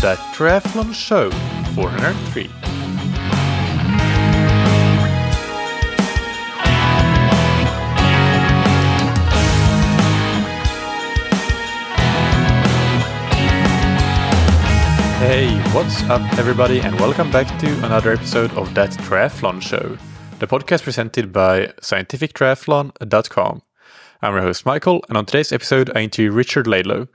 [0.00, 1.30] That Triathlon Show
[1.74, 2.44] 403.
[15.20, 19.98] Hey, what's up, everybody, and welcome back to another episode of That Triathlon Show,
[20.38, 23.62] the podcast presented by scientifictriathlon.com.
[24.22, 27.06] I'm your host, Michael, and on today's episode, I interview Richard Laidlow.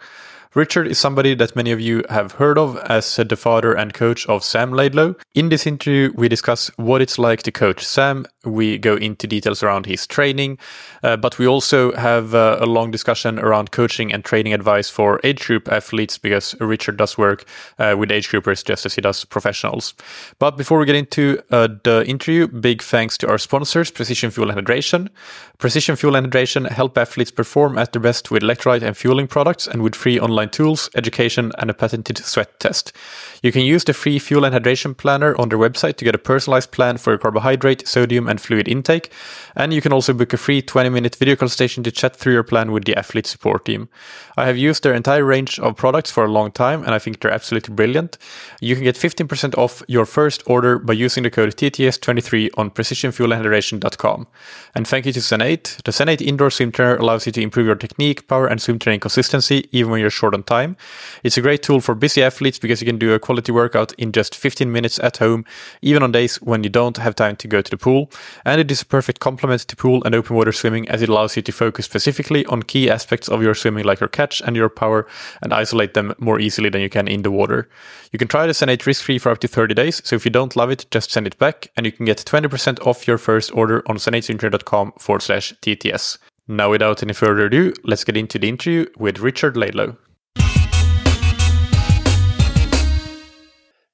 [0.55, 4.25] Richard is somebody that many of you have heard of as the father and coach
[4.27, 5.15] of Sam Laidlow.
[5.33, 8.25] In this interview, we discuss what it's like to coach Sam.
[8.45, 10.57] We go into details around his training,
[11.03, 15.19] uh, but we also have uh, a long discussion around coaching and training advice for
[15.25, 17.43] age group athletes because Richard does work
[17.77, 19.93] uh, with age groupers just as he does professionals.
[20.39, 24.49] But before we get into uh, the interview, big thanks to our sponsors, Precision Fuel
[24.51, 25.09] and Hydration.
[25.57, 29.67] Precision Fuel and Hydration help athletes perform at their best with electrolyte and fueling products
[29.67, 32.93] and with free online tools, education, and a patented sweat test.
[33.41, 36.19] You can use the free fuel and hydration planner on their website to get a
[36.19, 39.11] personalized plan for your carbohydrate, sodium, and fluid intake.
[39.55, 42.43] And you can also book a free 20 minute video consultation to chat through your
[42.43, 43.89] plan with the athlete support team.
[44.37, 47.19] I have used their entire range of products for a long time, and I think
[47.19, 48.17] they're absolutely brilliant.
[48.61, 54.27] You can get 15% off your first order by using the code TTS23 on precisionfuelandhydration.com.
[54.75, 55.83] And thank you to Zen8.
[55.83, 58.99] The Zen8 indoor swim trainer allows you to improve your technique, power, and swim training
[58.99, 60.77] consistency even when you're short on time.
[61.23, 64.11] It's a great tool for busy athletes because you can do a quality workout in
[64.11, 65.45] just 15 minutes at home,
[65.81, 68.11] even on days when you don't have time to go to the pool.
[68.45, 71.35] And it is a perfect complement to pool and open water swimming as it allows
[71.35, 74.69] you to focus specifically on key aspects of your swimming, like your catch and your
[74.69, 75.07] power,
[75.41, 77.67] and isolate them more easily than you can in the water.
[78.11, 80.31] You can try the Zen8 risk free for up to 30 days, so if you
[80.31, 83.53] don't love it, just send it back, and you can get 20% off your first
[83.53, 86.17] order on zen8swimtrainer.com forward slash TTS.
[86.47, 89.97] Now, without any further ado, let's get into the interview with Richard Laidlow.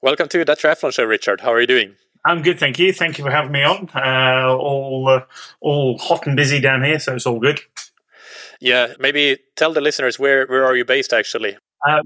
[0.03, 1.41] Welcome to the Triathlon Show, Richard.
[1.41, 1.93] How are you doing?
[2.25, 2.91] I'm good, thank you.
[2.91, 3.87] Thank you for having me on.
[3.93, 5.21] Uh, all uh,
[5.61, 7.59] all hot and busy down here, so it's all good.
[8.59, 11.55] Yeah, maybe tell the listeners where where are you based actually?
[11.87, 12.01] Uh,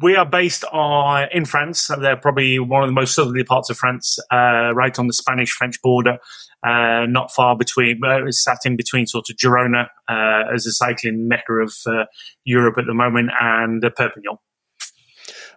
[0.00, 1.90] we are based on, in France.
[2.00, 5.82] They're probably one of the most southerly parts of France, uh, right on the Spanish-French
[5.82, 6.18] border,
[6.64, 11.28] uh, not far between, uh, sat in between sort of Girona uh, as a cycling
[11.28, 12.04] mecca of uh,
[12.44, 14.38] Europe at the moment and Perpignan.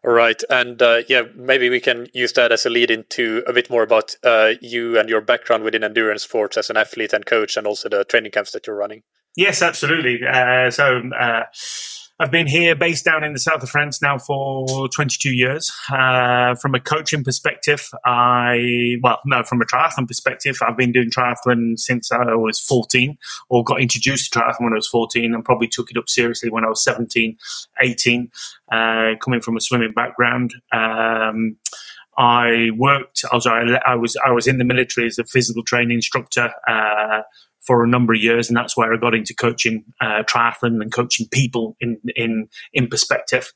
[0.05, 3.53] All right, and uh, yeah, maybe we can use that as a lead into a
[3.53, 7.25] bit more about uh, you and your background within endurance sports as an athlete and
[7.25, 9.03] coach, and also the training camps that you're running.
[9.37, 10.19] Yes, absolutely.
[10.27, 11.43] Uh, so uh,
[12.19, 15.71] I've been here, based down in the south of France now for 22 years.
[15.91, 21.09] Uh, from a coaching perspective, I well, no, from a triathlon perspective, I've been doing
[21.09, 23.17] triathlon since I was 14,
[23.49, 26.51] or got introduced to triathlon when I was 14, and probably took it up seriously
[26.51, 27.35] when I was 17,
[27.81, 28.31] 18.
[28.71, 30.53] Uh, coming from a swimming background.
[30.71, 31.57] Um,
[32.17, 33.23] I worked.
[33.31, 37.21] I was I was I was in the military as a physical training instructor uh,
[37.61, 40.91] for a number of years, and that's where I got into coaching uh, triathlon and
[40.91, 43.51] coaching people in in in perspective.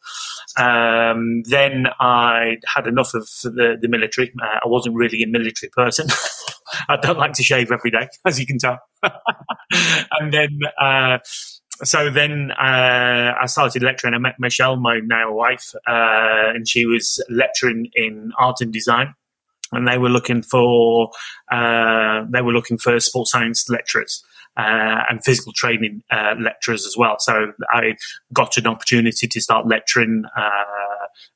[0.58, 4.32] Um, then I had enough of the the military.
[4.42, 6.08] Uh, I wasn't really a military person.
[6.90, 8.80] I don't like to shave every day, as you can tell.
[10.20, 10.60] and then.
[11.84, 14.14] So then uh, I started lecturing.
[14.14, 19.14] I met Michelle, my now wife, uh, and she was lecturing in art and design
[19.72, 21.12] and they were looking for
[21.52, 24.24] uh, they were looking for sports science lecturers
[24.58, 27.18] uh, and physical training uh, lecturers as well.
[27.20, 27.96] So I
[28.34, 30.87] got an opportunity to start lecturing uh,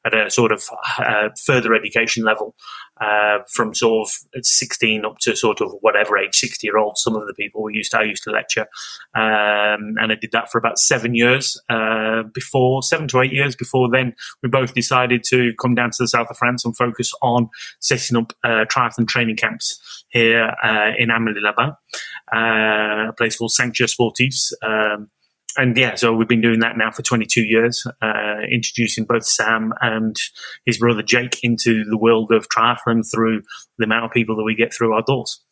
[0.06, 0.64] at a sort of
[1.00, 2.56] uh, further education level
[3.02, 6.98] uh, from sort of 16 up to sort of whatever age, 60 year old.
[6.98, 8.68] Some of the people we used to, I used to lecture.
[9.16, 13.56] Um, and I did that for about seven years uh, before, seven to eight years
[13.56, 17.12] before then, we both decided to come down to the south of France and focus
[17.22, 17.50] on
[17.80, 21.74] setting up uh, triathlon training camps here uh, in Amélie-les-Bains,
[22.36, 24.52] uh, a place called Sanctuaire Sportifs.
[24.62, 25.10] Um,
[25.58, 29.74] and yeah, so we've been doing that now for 22 years, uh, introducing both Sam
[29.82, 30.16] and
[30.66, 33.42] his brother Jake into the world of triathlon through
[33.78, 35.44] the amount of people that we get through our doors.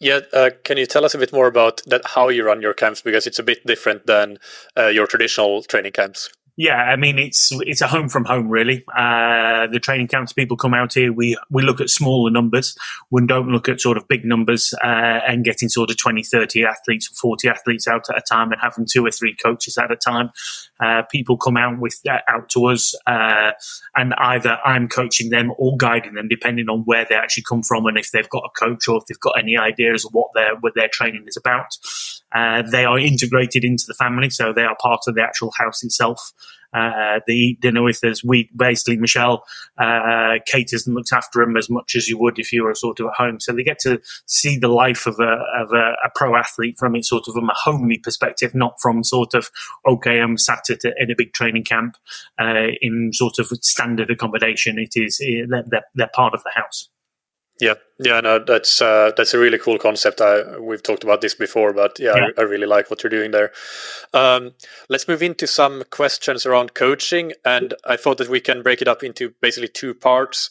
[0.00, 2.02] Yeah, uh, can you tell us a bit more about that?
[2.04, 4.38] How you run your camps because it's a bit different than
[4.76, 6.30] uh, your traditional training camps.
[6.56, 8.84] Yeah, I mean it's it's a home from home really.
[8.96, 11.12] Uh, the training camps people come out here.
[11.12, 12.76] We we look at smaller numbers.
[13.10, 14.86] We don't look at sort of big numbers uh,
[15.26, 18.60] and getting sort of 20, 30 athletes or 40 athletes out at a time and
[18.60, 20.30] having two or three coaches at a time.
[20.78, 23.50] Uh, people come out with uh, out to us uh,
[23.96, 27.86] and either I'm coaching them or guiding them depending on where they actually come from
[27.86, 30.54] and if they've got a coach or if they've got any ideas of what their
[30.60, 31.76] what their training is about.
[32.34, 35.84] Uh, they are integrated into the family, so they are part of the actual house
[35.84, 36.32] itself.
[36.74, 38.24] Uh, they eat dinner with us.
[38.24, 39.44] We basically Michelle
[39.78, 43.00] uh, caters and looks after them as much as you would if you were sort
[43.00, 43.40] of at home.
[43.40, 46.96] So they get to see the life of a of a, a pro athlete from
[46.96, 49.50] it sort of from a homely perspective, not from sort of
[49.86, 51.96] okay, I'm sat at a, in a big training camp
[52.40, 54.78] uh, in sort of standard accommodation.
[54.78, 56.88] It is they're, they're part of the house.
[57.60, 60.20] Yeah, yeah, no, that's uh, that's a really cool concept.
[60.20, 62.26] I, we've talked about this before, but yeah, yeah.
[62.36, 63.52] I, I, really like what you're doing there.
[64.12, 64.54] Um,
[64.88, 68.88] let's move into some questions around coaching, and I thought that we can break it
[68.88, 70.50] up into basically two parts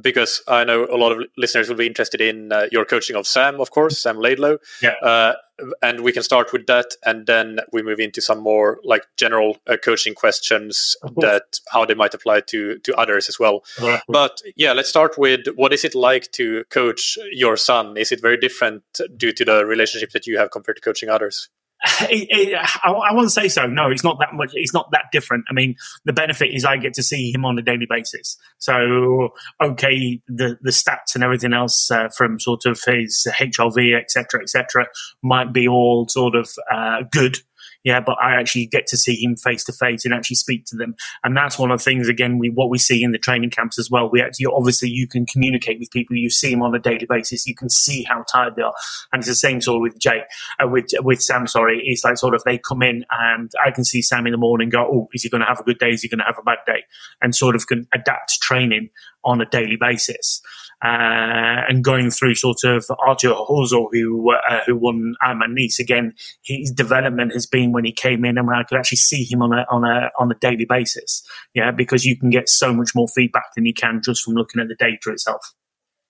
[0.00, 3.26] because I know a lot of listeners will be interested in uh, your coaching of
[3.26, 4.58] Sam, of course, Sam Laidlow.
[4.82, 4.94] Yeah.
[5.02, 5.34] Uh,
[5.82, 9.58] and we can start with that, and then we move into some more like general
[9.68, 13.62] uh, coaching questions that how they might apply to to others as well.
[14.08, 17.96] But yeah, let's start with what is it like to coach your son?
[17.96, 18.82] Is it very different
[19.16, 21.48] due to the relationship that you have compared to coaching others?
[22.02, 23.66] It, it, I, I won't say so.
[23.66, 24.50] No, it's not that much.
[24.54, 25.44] It's not that different.
[25.48, 28.36] I mean, the benefit is I get to see him on a daily basis.
[28.58, 29.30] So,
[29.60, 34.86] okay, the the stats and everything else uh, from sort of his HRV, etc., etc.,
[35.22, 37.38] might be all sort of uh, good
[37.84, 40.76] yeah, but I actually get to see him face to face and actually speak to
[40.76, 40.94] them.
[41.24, 43.78] And that's one of the things, again, we, what we see in the training camps
[43.78, 44.08] as well.
[44.10, 46.16] We actually, obviously, you can communicate with people.
[46.16, 47.46] You see them on a daily basis.
[47.46, 48.74] You can see how tired they are.
[49.12, 50.22] And it's the same sort of with Jake,
[50.62, 51.82] uh, with, with Sam, sorry.
[51.84, 54.68] It's like sort of they come in and I can see Sam in the morning
[54.68, 55.90] go, oh, is he going to have a good day?
[55.90, 56.84] Is he going to have a bad day?
[57.20, 58.90] And sort of can adapt training
[59.24, 60.42] on a daily basis
[60.82, 66.14] uh, and going through sort of Arthur Horseau, who uh, who won Ironman Nice again.
[66.42, 69.42] His development has been when he came in, and when I could actually see him
[69.42, 71.22] on a on a on a daily basis.
[71.54, 74.60] Yeah, because you can get so much more feedback than you can just from looking
[74.60, 75.54] at the data itself.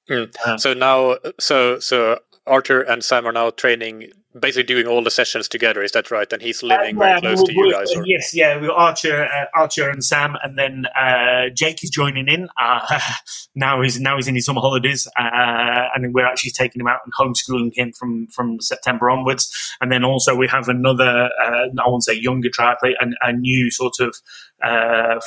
[0.08, 0.34] Mm.
[0.44, 5.10] Uh, so now, so so Artur and Sam are now training basically doing all the
[5.10, 5.82] sessions together.
[5.82, 6.30] Is that right?
[6.32, 7.94] And he's living uh, very close to you guys.
[7.94, 8.04] Or?
[8.06, 8.58] Yes, yeah.
[8.58, 12.48] We Arthur, uh, Arthur and Sam, and then uh, Jake is joining in.
[12.60, 13.00] Uh,
[13.54, 17.00] now he's now he's in his summer holidays, uh, and we're actually taking him out
[17.04, 19.50] and homeschooling him from from September onwards.
[19.80, 23.70] And then also we have another, uh, I won't say younger triathlete, and a new
[23.70, 24.16] sort of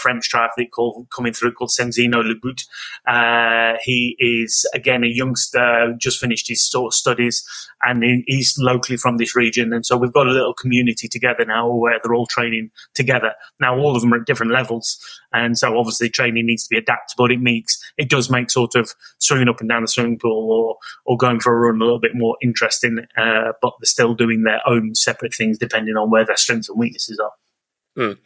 [0.01, 3.79] French triathlete called coming through called Senzino Legout.
[3.83, 7.43] he is again a youngster, just finished his sort studies,
[7.81, 9.73] and he's locally from this region.
[9.73, 13.33] And so we've got a little community together now where they're all training together.
[13.59, 14.97] Now, all of them are at different levels.
[15.33, 18.75] And so obviously training needs to be adapted, but it makes, it does make sort
[18.75, 21.83] of swimming up and down the swimming pool or, or going for a run a
[21.83, 22.99] little bit more interesting.
[23.17, 26.79] Uh, but they're still doing their own separate things depending on where their strengths and
[26.79, 27.31] weaknesses are.
[27.97, 28.17] Mm.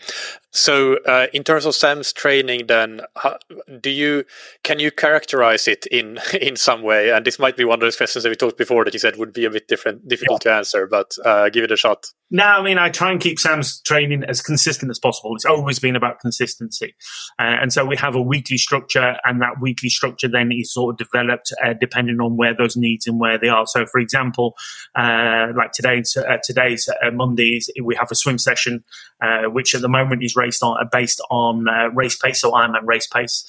[0.51, 3.37] So, uh, in terms of Sam's training, then, how,
[3.81, 4.25] do you
[4.63, 7.11] can you characterize it in in some way?
[7.11, 9.17] And this might be one of those questions that we talked before that you said
[9.17, 10.53] would be a bit different, difficult yeah.
[10.53, 12.07] to answer, but uh, give it a shot.
[12.31, 15.35] No, I mean, I try and keep Sam's training as consistent as possible.
[15.35, 16.93] It's always been about consistency.
[17.39, 20.93] Uh, and so we have a weekly structure, and that weekly structure then is sort
[20.93, 23.65] of developed uh, depending on where those needs and where they are.
[23.65, 24.55] So, for example,
[24.95, 28.83] uh, like today's, uh, today's uh, Mondays, we have a swim session,
[29.23, 33.07] uh, which at the moment is raced on, based on race pace, so at race
[33.07, 33.43] pace.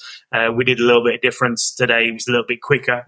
[0.53, 2.09] we did a little bit of difference today.
[2.09, 3.05] It was a little bit quicker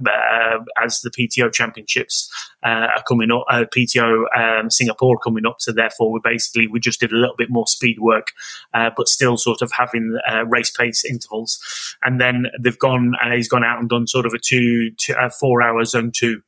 [0.81, 2.31] as the PTO championships
[2.63, 5.57] are coming up, PTO um, Singapore coming up.
[5.59, 8.31] So therefore, we basically we just did a little bit more speed work,
[8.73, 11.59] uh, but still sort of having uh, race pace intervals.
[12.03, 13.13] And then they've gone.
[13.21, 16.11] Uh, he's gone out and done sort of a two, two uh, four hour zone
[16.13, 16.41] two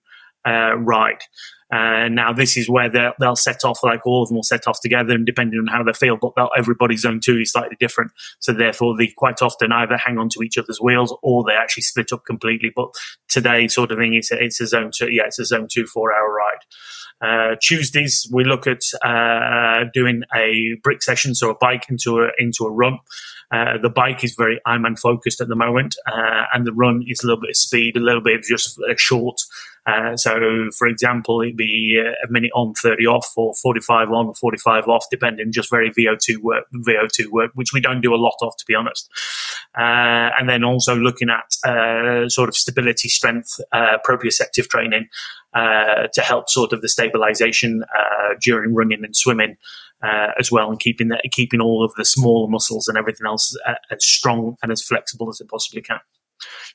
[0.45, 1.21] uh, ride.
[1.75, 2.89] Uh, now this is where
[3.20, 5.84] they'll set off, like all of them will set off together, and depending on how
[5.84, 8.12] they feel, but everybody's zone two is slightly different.
[8.39, 11.84] So therefore, they quite often either hang on to each other's wheels or they actually
[11.84, 12.72] split up completely.
[12.74, 12.89] But
[13.27, 15.86] today, sort of thing, it's a, it's a zone two, yeah, it's a zone two
[15.86, 16.63] four hour ride.
[17.22, 22.29] Uh, Tuesdays we look at uh, doing a brick session, so a bike into a
[22.38, 23.00] into a run.
[23.55, 27.24] Uh, the bike is very Ironman focused at the moment, uh, and the run is
[27.24, 29.41] a little bit of speed, a little bit of just a short.
[29.85, 34.88] Uh, so, for example, it'd be a minute on, 30 off, or 45 on, 45
[34.88, 38.57] off, depending, just very VO2 work, VO2 work, which we don't do a lot of,
[38.57, 39.09] to be honest.
[39.77, 45.07] Uh, and then also looking at uh, sort of stability, strength, uh, proprioceptive training
[45.53, 47.83] uh, to help sort of the stabilization
[48.41, 49.55] during running and swimming.
[50.03, 53.55] As well, and keeping that, keeping all of the smaller muscles and everything else
[53.91, 55.99] as strong and as flexible as it possibly can.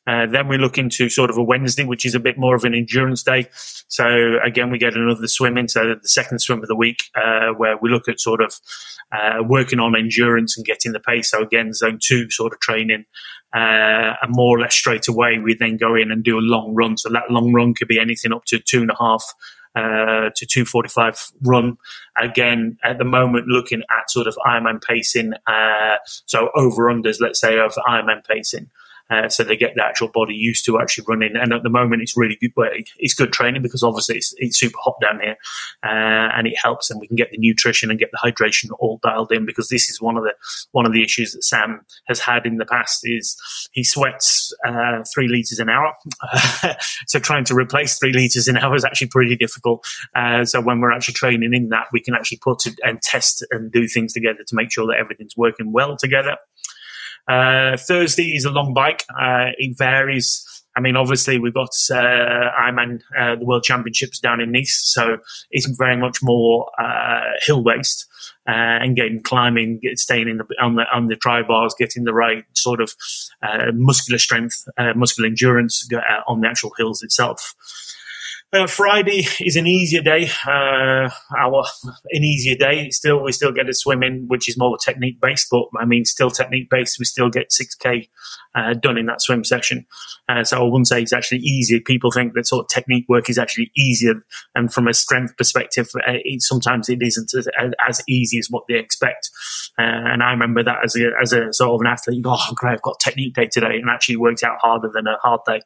[0.06, 2.64] Uh, then we look into sort of a Wednesday, which is a bit more of
[2.64, 3.46] an endurance day.
[3.52, 7.76] So again, we get another swim into the second swim of the week, uh, where
[7.80, 8.54] we look at sort of
[9.12, 11.30] uh, working on endurance and getting the pace.
[11.30, 13.04] So again, zone two sort of training,
[13.54, 16.74] uh, and more or less straight away we then go in and do a long
[16.74, 16.96] run.
[16.96, 19.34] So that long run could be anything up to two and a half
[19.74, 21.76] uh, to 245 run.
[22.20, 25.96] Again, at the moment, looking at sort of Ironman pacing, uh,
[26.26, 28.70] so over unders, let's say, of Ironman pacing.
[29.10, 31.36] Uh, so they get the actual body used to actually running.
[31.36, 32.52] And at the moment, it's really good.
[32.56, 35.36] Well, it's good training because obviously it's, it's super hot down here,
[35.82, 38.98] uh, and it helps, and we can get the nutrition and get the hydration all
[39.02, 39.46] dialed in.
[39.46, 40.34] Because this is one of the
[40.72, 43.36] one of the issues that Sam has had in the past is
[43.72, 45.94] he sweats uh, three liters an hour.
[47.06, 49.84] so trying to replace three liters an hour is actually pretty difficult.
[50.14, 53.72] Uh, so when we're actually training in that, we can actually put and test and
[53.72, 56.36] do things together to make sure that everything's working well together.
[57.28, 59.04] Uh, Thursday is a long bike.
[59.10, 60.46] Uh, it varies.
[60.76, 65.18] I mean, obviously we've got uh, Ironman uh, the World Championships down in Nice, so
[65.50, 68.06] it's very much more uh, hill based
[68.48, 72.04] uh, and getting climbing, get, staying in the on the on the tri bars, getting
[72.04, 72.94] the right sort of
[73.42, 75.88] uh, muscular strength, uh, muscular endurance
[76.26, 77.54] on the actual hills itself.
[78.52, 80.28] Uh, Friday is an easier day.
[80.44, 81.64] Uh, our
[82.10, 82.90] an easier day.
[82.90, 85.46] Still, we still get a swim in, which is more technique based.
[85.50, 86.98] But I mean, still technique based.
[86.98, 88.08] We still get six k
[88.54, 89.86] uh, done in that swim session.
[90.28, 91.80] Uh, so I wouldn't say it's actually easier.
[91.80, 94.14] People think that sort of technique work is actually easier,
[94.54, 97.48] and from a strength perspective, uh, it, sometimes it isn't as,
[97.86, 99.30] as, easy as what they expect.
[99.78, 102.52] Uh, and I remember that as a as a sort of an athlete, go, oh
[102.54, 105.60] great, I've got technique day today, and actually worked out harder than a hard day.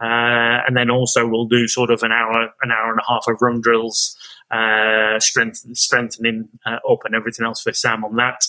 [0.00, 3.40] and then also we'll do sort of an hour, an hour and a half of
[3.40, 4.16] run drills,
[4.50, 8.44] uh, strength, strengthening uh, up and everything else for Sam on that.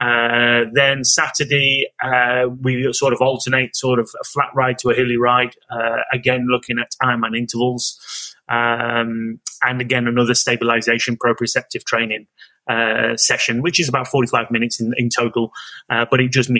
[0.00, 4.94] Uh, then Saturday, uh, we sort of alternate sort of a flat ride to a
[4.94, 5.54] hilly ride.
[5.70, 8.34] Uh, again, looking at time and intervals.
[8.48, 12.26] Um, and again, another stabilization proprioceptive training
[12.68, 15.52] uh, session, which is about 45 minutes in, in total.
[15.90, 16.50] Uh, but it just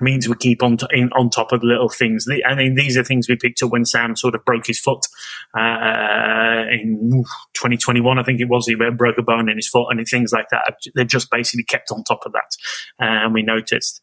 [0.00, 2.24] means we keep on, in, on top of the little things.
[2.24, 4.80] The, I mean, these are things we picked up when Sam sort of broke his
[4.80, 5.06] foot
[5.56, 8.66] uh, in 2021, I think it was.
[8.66, 10.74] He broke a bone in his foot and things like that.
[10.94, 12.56] They just basically kept on top of that,
[13.00, 14.00] uh, and we noticed.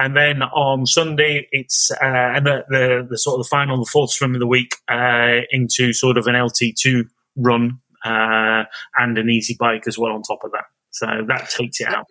[0.00, 2.04] And then on Sunday, it's uh,
[2.36, 5.40] and the, the, the sort of the final, the fourth swim of the week uh,
[5.50, 8.64] into sort of an LT2 run uh,
[8.96, 10.64] and an easy bike as well on top of that.
[10.90, 12.06] So that takes it out.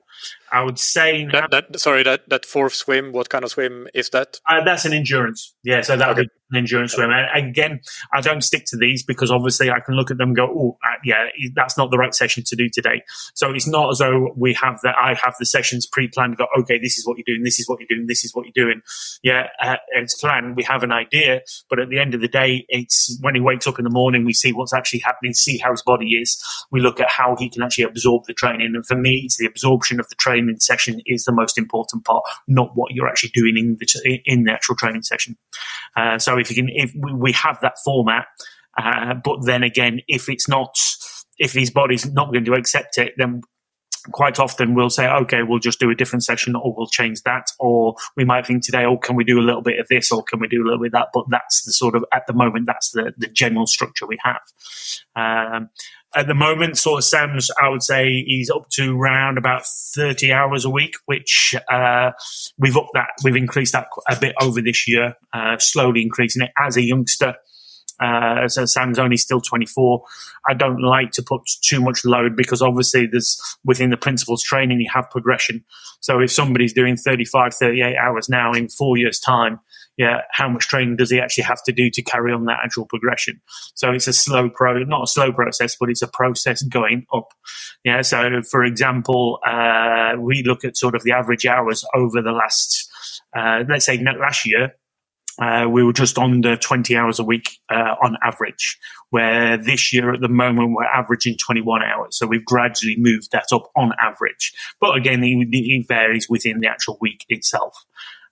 [0.52, 3.12] I would say that, that, sorry that that fourth swim.
[3.12, 4.40] What kind of swim is that?
[4.48, 5.54] Uh, that's an endurance.
[5.64, 7.10] Yeah, so that would be an endurance swim.
[7.12, 7.82] And again,
[8.14, 10.78] I don't stick to these because obviously I can look at them and go, oh,
[10.86, 13.02] uh, yeah, that's not the right session to do today.
[13.34, 14.96] So it's not as though we have that.
[14.96, 16.38] I have the sessions pre-planned.
[16.38, 17.44] Go, okay, this is what you're doing.
[17.44, 18.08] This is what you're doing.
[18.08, 18.82] This is what you're doing.
[19.24, 20.56] Yeah, uh, it's planned.
[20.56, 23.68] We have an idea, but at the end of the day, it's when he wakes
[23.68, 26.42] up in the morning, we see what's actually happening, see how his body is.
[26.72, 28.74] We look at how he can actually absorb the training.
[28.76, 32.24] And for me, it's the absorption of the training session is the most important part,
[32.48, 35.38] not what you're actually doing in the in the actual training session.
[35.96, 38.26] Uh, so if you can, if we have that format,
[38.78, 40.78] uh, but then again, if it's not,
[41.38, 43.42] if his body's not going to accept it, then
[44.12, 47.48] quite often we'll say, okay, we'll just do a different session or we'll change that.
[47.60, 50.24] Or we might think today, oh, can we do a little bit of this or
[50.24, 51.08] can we do a little bit of that?
[51.14, 54.42] But that's the sort of, at the moment, that's the, the general structure we have.
[55.16, 55.70] Um,
[56.16, 60.32] at the moment, sort of Sam's, I would say he's up to around about 30
[60.32, 62.12] hours a week, which uh,
[62.58, 66.52] we've upped that, we've increased that a bit over this year, uh, slowly increasing it
[66.58, 67.36] as a youngster.
[68.00, 70.04] Uh, so Sam's only still 24.
[70.48, 74.80] I don't like to put too much load because obviously there's within the principles training,
[74.80, 75.64] you have progression.
[76.00, 79.60] So if somebody's doing 35, 38 hours now in four years time,
[79.98, 82.86] yeah, how much training does he actually have to do to carry on that actual
[82.86, 83.42] progression?
[83.74, 87.30] So it's a slow pro, not a slow process, but it's a process going up.
[87.84, 88.04] Yeah.
[88.04, 92.88] So for example, uh, we look at sort of the average hours over the last,
[93.36, 94.76] uh, let's say last year,
[95.40, 98.78] uh, we were just under 20 hours a week uh, on average,
[99.12, 102.18] where this year at the moment we're averaging 21 hours.
[102.18, 104.54] So we've gradually moved that up on average.
[104.80, 107.86] But again, it, it varies within the actual week itself.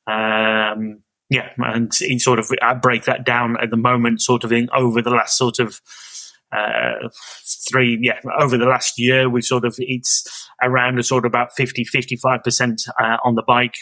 [0.08, 4.52] Um, yeah, and it sort of I break that down at the moment, sort of
[4.52, 5.82] in over the last sort of
[6.52, 7.10] uh,
[7.70, 11.54] three, yeah, over the last year, we've sort of, it's around a sort of about
[11.54, 13.76] 50, 55% uh, on the bike,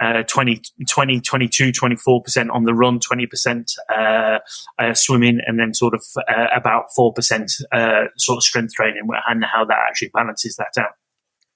[0.00, 4.38] uh, 20, 20, 22, 24% on the run, 20% uh,
[4.78, 9.44] uh, swimming, and then sort of uh, about 4% uh, sort of strength training and
[9.44, 10.92] how that actually balances that out.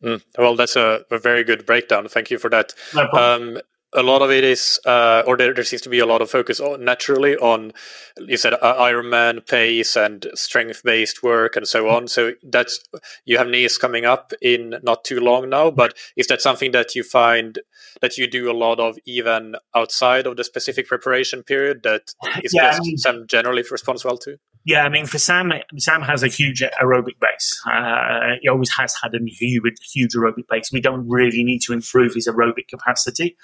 [0.02, 0.22] Mm.
[0.38, 2.06] Well, that's a, a, very good breakdown.
[2.06, 2.72] Thank you for that.
[2.94, 3.58] No um,
[3.94, 6.30] a lot of it is, uh, or there, there, seems to be a lot of
[6.30, 7.72] focus on, naturally on,
[8.18, 12.06] you said uh, Ironman pace and strength based work and so on.
[12.06, 12.80] So that's
[13.24, 15.70] you have Nice coming up in not too long now.
[15.70, 17.58] But is that something that you find
[18.02, 21.82] that you do a lot of even outside of the specific preparation period?
[21.82, 22.12] That
[22.44, 24.38] is yeah, I mean, Sam generally responds well to.
[24.68, 27.58] Yeah, I mean, for Sam, Sam has a huge aerobic base.
[27.66, 29.62] Uh, he always has had a huge,
[29.94, 30.70] huge aerobic base.
[30.70, 33.36] We don't really need to improve his aerobic capacity.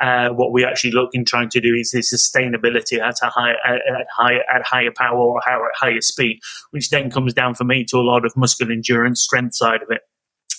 [0.00, 3.52] Uh, what we actually look in trying to do is the sustainability at a high,
[3.64, 6.40] at, at higher, at higher power or higher, higher speed,
[6.70, 9.90] which then comes down for me to a lot of muscle endurance, strength side of
[9.90, 10.00] it.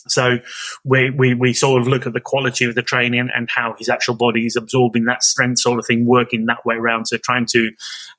[0.07, 0.39] So
[0.83, 3.89] we, we, we sort of look at the quality of the training and how his
[3.89, 7.05] actual body is absorbing that strength sort of thing, working that way around.
[7.05, 7.71] So trying to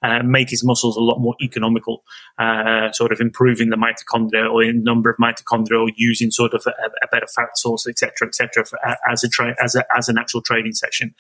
[0.02, 2.04] uh, make his muscles a lot more economical,
[2.38, 6.64] uh, sort of improving the mitochondria or in number of mitochondria or using sort of
[6.66, 8.64] a, a better fat source, etc., etc.,
[9.10, 11.14] as a tra- as a, as an actual training session.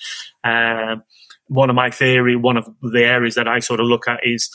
[0.44, 0.96] Uh,
[1.48, 4.50] one of my theory, one of the areas that I sort of look at is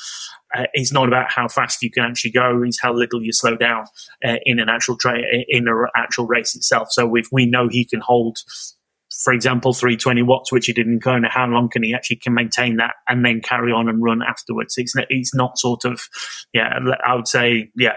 [0.56, 3.56] uh, it's not about how fast you can actually go; it's how little you slow
[3.56, 3.86] down
[4.26, 6.90] uh, in an actual tra- in an actual race itself.
[6.92, 8.38] So if we know he can hold,
[9.24, 12.34] for example, 320 watts, which he did in Kona, how long can he actually can
[12.34, 14.76] maintain that and then carry on and run afterwards?
[14.78, 16.02] It's it's not sort of
[16.54, 16.80] yeah.
[17.06, 17.96] I would say yeah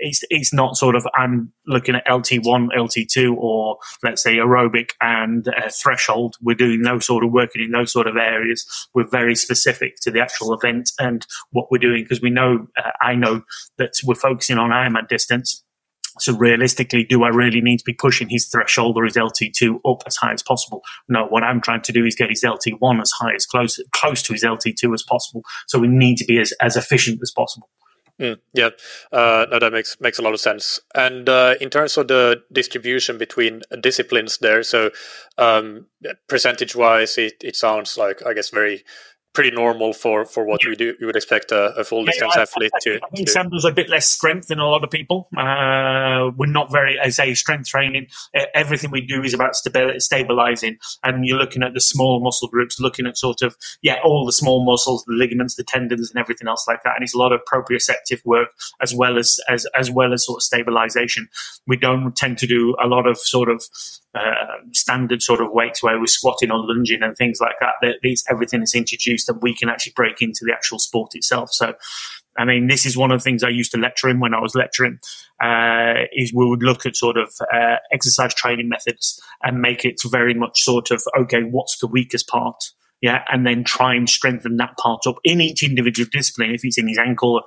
[0.00, 5.46] it's it's not sort of I'm looking at LT1, LT2, or let's say aerobic and
[5.48, 6.36] uh, threshold.
[6.40, 8.66] We're doing those sort of working in those sort of areas.
[8.94, 12.90] We're very specific to the actual event and what we're doing because we know uh,
[13.00, 13.42] I know
[13.78, 15.62] that we're focusing on Ironman distance.
[16.18, 20.02] So realistically, do I really need to be pushing his threshold or his LT2 up
[20.06, 20.82] as high as possible?
[21.08, 24.22] No, what I'm trying to do is get his LT1 as high as close close
[24.24, 25.42] to his LT2 as possible.
[25.68, 27.68] So we need to be as, as efficient as possible.
[28.20, 28.68] Mm, yeah,
[29.12, 30.78] uh, no, that makes makes a lot of sense.
[30.94, 34.90] And uh, in terms of the distribution between disciplines, there, so
[35.38, 35.86] um,
[36.28, 38.84] percentage wise, it, it sounds like I guess very
[39.32, 40.94] pretty normal for, for what we do.
[40.98, 43.00] You would expect a, a full distance yeah, athlete to.
[43.02, 45.28] I think Sam does a bit less strength than a lot of people.
[45.36, 48.08] Uh, we're not very, as a strength training.
[48.54, 52.80] Everything we do is about stability, stabilizing, and you're looking at the small muscle groups,
[52.80, 56.48] looking at sort of yeah, all the small muscles, the ligaments, the tendons, and everything
[56.48, 56.94] else like that.
[56.96, 58.48] And it's a lot of proprioceptive work
[58.80, 61.28] as well as as as well as sort of stabilization.
[61.66, 63.64] We don't tend to do a lot of sort of
[64.14, 67.74] uh, standard sort of weights where we're squatting or lunging and things like that.
[68.02, 71.52] These everything is introduced that we can actually break into the actual sport itself.
[71.52, 71.74] So,
[72.36, 74.40] I mean, this is one of the things I used to lecture in when I
[74.40, 74.98] was lecturing.
[75.42, 80.00] Uh, is we would look at sort of uh, exercise training methods and make it
[80.10, 82.72] very much sort of okay, what's the weakest part?
[83.00, 86.50] Yeah, and then try and strengthen that part up in each individual discipline.
[86.50, 87.40] If it's in his ankle,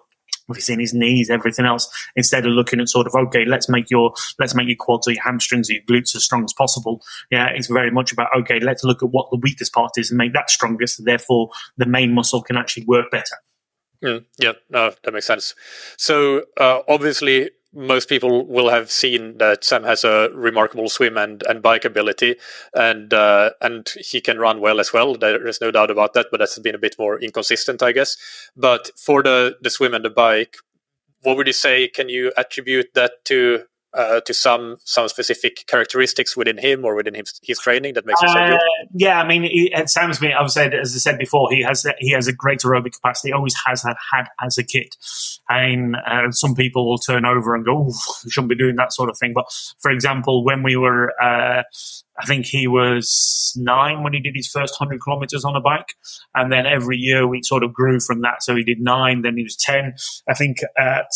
[0.49, 3.89] it's in his knees, everything else, instead of looking at sort of, okay, let's make
[3.89, 7.01] your, let's make your quads or your hamstrings or your glutes as strong as possible.
[7.31, 7.47] Yeah.
[7.47, 10.33] It's very much about, okay, let's look at what the weakest part is and make
[10.33, 11.03] that strongest.
[11.03, 13.37] Therefore, the main muscle can actually work better.
[14.03, 15.55] Mm, yeah, no, that makes sense.
[15.97, 21.43] So, uh, obviously, most people will have seen that Sam has a remarkable swim and,
[21.47, 22.35] and bike ability,
[22.73, 25.15] and uh, and he can run well as well.
[25.15, 28.17] There is no doubt about that, but that's been a bit more inconsistent, I guess.
[28.55, 30.57] But for the the swim and the bike,
[31.21, 31.87] what would you say?
[31.87, 37.13] Can you attribute that to uh, to some some specific characteristics within him or within
[37.13, 38.53] his, his training that makes him so good?
[38.55, 40.33] Uh, yeah, I mean, it, sounds me.
[40.33, 43.31] I've said, as I said before, he has he has a great aerobic capacity.
[43.31, 44.95] Always has had, had as a kid.
[45.49, 47.91] I mean, uh, some people will turn over and go,
[48.23, 49.45] "You shouldn't be doing that sort of thing." But
[49.79, 51.63] for example, when we were uh,
[52.19, 55.95] I think he was nine when he did his first 100 kilometers on a bike.
[56.35, 58.43] And then every year we sort of grew from that.
[58.43, 59.95] So he did nine, then he was 10.
[60.27, 61.07] I think at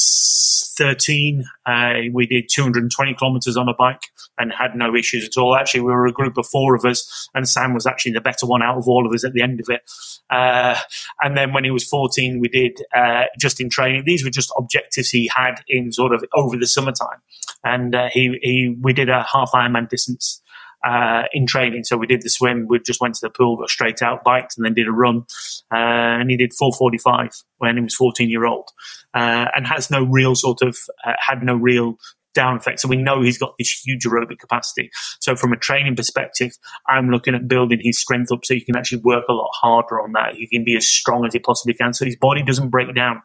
[0.78, 4.02] 13, uh, we did 220 kilometers on a bike
[4.40, 5.56] and had no issues at all.
[5.56, 8.46] Actually, we were a group of four of us, and Sam was actually the better
[8.46, 9.82] one out of all of us at the end of it.
[10.30, 10.78] Uh,
[11.22, 14.04] and then when he was 14, we did uh, just in training.
[14.06, 17.22] These were just objectives he had in sort of over the summertime.
[17.64, 20.42] And uh, he, he, we did a half Ironman distance
[20.88, 21.84] uh, in training.
[21.84, 24.54] So we did the swim, we just went to the pool, got straight out, biked,
[24.58, 25.26] and then did a run.
[25.74, 28.70] Uh, and he did 445 when he was 14 year old,
[29.14, 31.98] uh, and has no real sort of uh, had no real
[32.34, 32.80] down effect.
[32.80, 34.92] So we know he's got this huge aerobic capacity.
[35.20, 36.52] So from a training perspective,
[36.88, 40.00] I'm looking at building his strength up so he can actually work a lot harder
[40.00, 40.36] on that.
[40.36, 43.24] He can be as strong as he possibly can, so his body doesn't break down.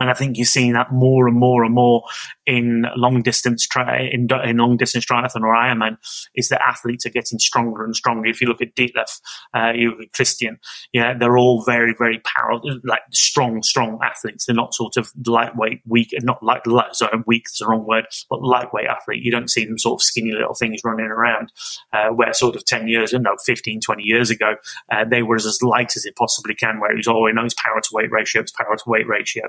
[0.00, 2.02] And I think you're seeing that more and more and more
[2.46, 5.96] in long distance tri- in, in long distance triathlon or Ironman
[6.34, 8.28] is that athletes are getting stronger and stronger.
[8.28, 9.20] If you look at Ditlev,
[9.54, 10.58] uh, you look at Christian,
[10.92, 14.46] yeah, they're all very very powerful, like strong strong athletes.
[14.46, 18.06] They're not sort of lightweight, weak, not like light, sorry, weak is the wrong word,
[18.30, 19.22] but lightweight athlete.
[19.22, 21.52] You don't see them sort of skinny little things running around.
[21.92, 24.56] Uh, where sort of ten years, no, 15, 20 years ago,
[24.90, 26.80] uh, they were as light as it possibly can.
[26.80, 29.44] Where it was always oh, knows power to weight ratio, it's power to weight ratio,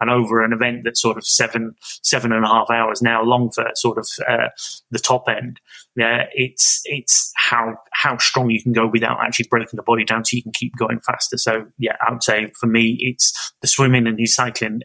[0.00, 3.50] and over an event that's sort of seven seven and a half hours now long
[3.50, 4.48] for sort of uh,
[4.90, 5.60] the top end.
[5.96, 10.24] Yeah, it's it's how how strong you can go without actually breaking the body down,
[10.24, 11.36] so you can keep going faster.
[11.36, 14.82] So yeah, I would say for me, it's the swimming and the cycling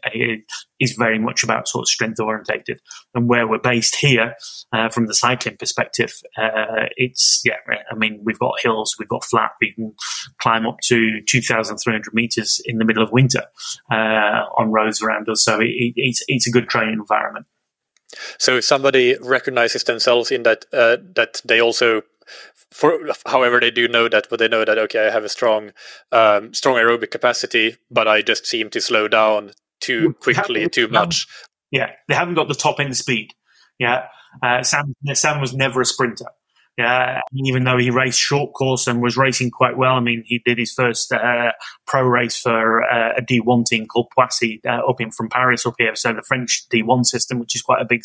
[0.80, 2.80] is very much about sort of strength orientated.
[3.14, 4.34] And where we're based here,
[4.72, 7.54] uh, from the cycling perspective, uh, it's yeah.
[7.88, 9.52] I mean, we've got hills, we've got flat.
[9.60, 9.94] We can
[10.42, 13.44] climb up to two thousand three hundred meters in the middle of winter
[13.92, 15.44] uh, on roads around us.
[15.44, 17.46] So it, it's it's a good training environment.
[18.38, 22.02] So if somebody recognizes themselves in that, uh, that they also,
[22.70, 25.72] for however they do know that, but they know that okay, I have a strong,
[26.12, 31.26] um, strong aerobic capacity, but I just seem to slow down too quickly, too much.
[31.70, 33.32] Yeah, they haven't got the top end speed.
[33.78, 34.06] Yeah,
[34.42, 36.26] uh, Sam Sam was never a sprinter.
[36.76, 39.94] Yeah, even though he raced short course and was racing quite well.
[39.94, 41.52] I mean, he did his first uh,
[41.86, 45.76] pro race for uh, a D1 team called Poissy uh, up in from Paris up
[45.78, 45.96] here.
[45.96, 48.02] So the French D1 system, which is quite a big,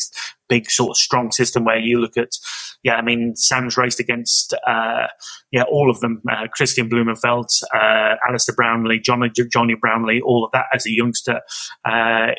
[0.48, 2.38] big sort of strong system where you look at,
[2.82, 5.08] yeah, I mean, Sam's raced against, uh,
[5.50, 10.50] yeah, all of them, uh, Kristian Blummenfelt, uh, Alistair Brownlee, Jonny, Jonny Brownlee, all of
[10.52, 11.42] that as a youngster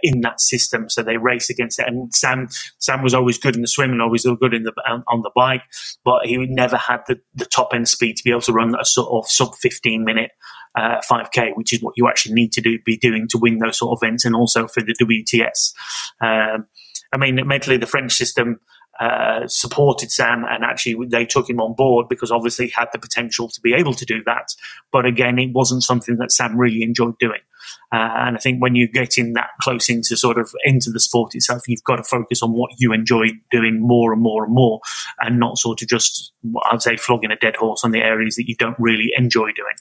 [0.02, 0.90] in that system.
[0.90, 1.88] So they race against it.
[1.88, 2.48] And Sam,
[2.80, 4.74] Sam was always good in the swim and always good in the,
[5.08, 5.62] on the bike,
[6.04, 8.86] but he never had the, the top end speed to be able to run a
[8.86, 10.32] sort of sub 15 minute
[10.76, 13.78] uh, 5k, which is what you actually need to do be doing to win those
[13.78, 15.74] sort of events, and also for the WTS.
[16.22, 16.68] Um,
[17.14, 18.60] I mean, mentally, the French system
[19.00, 23.00] uh, supported Sam and actually they took him on board because obviously he had the
[23.00, 24.56] potential to be able to do that.
[24.92, 27.42] But again, it wasn't something that Sam really enjoyed doing.
[27.92, 31.36] Uh, and I think when you're getting that close into sort of into the sport
[31.36, 34.80] itself, you've got to focus on what you enjoy doing more and more and more,
[35.20, 36.34] and not sort of just
[36.72, 39.76] I'd say flogging a dead horse on the areas that you don't really enjoy doing.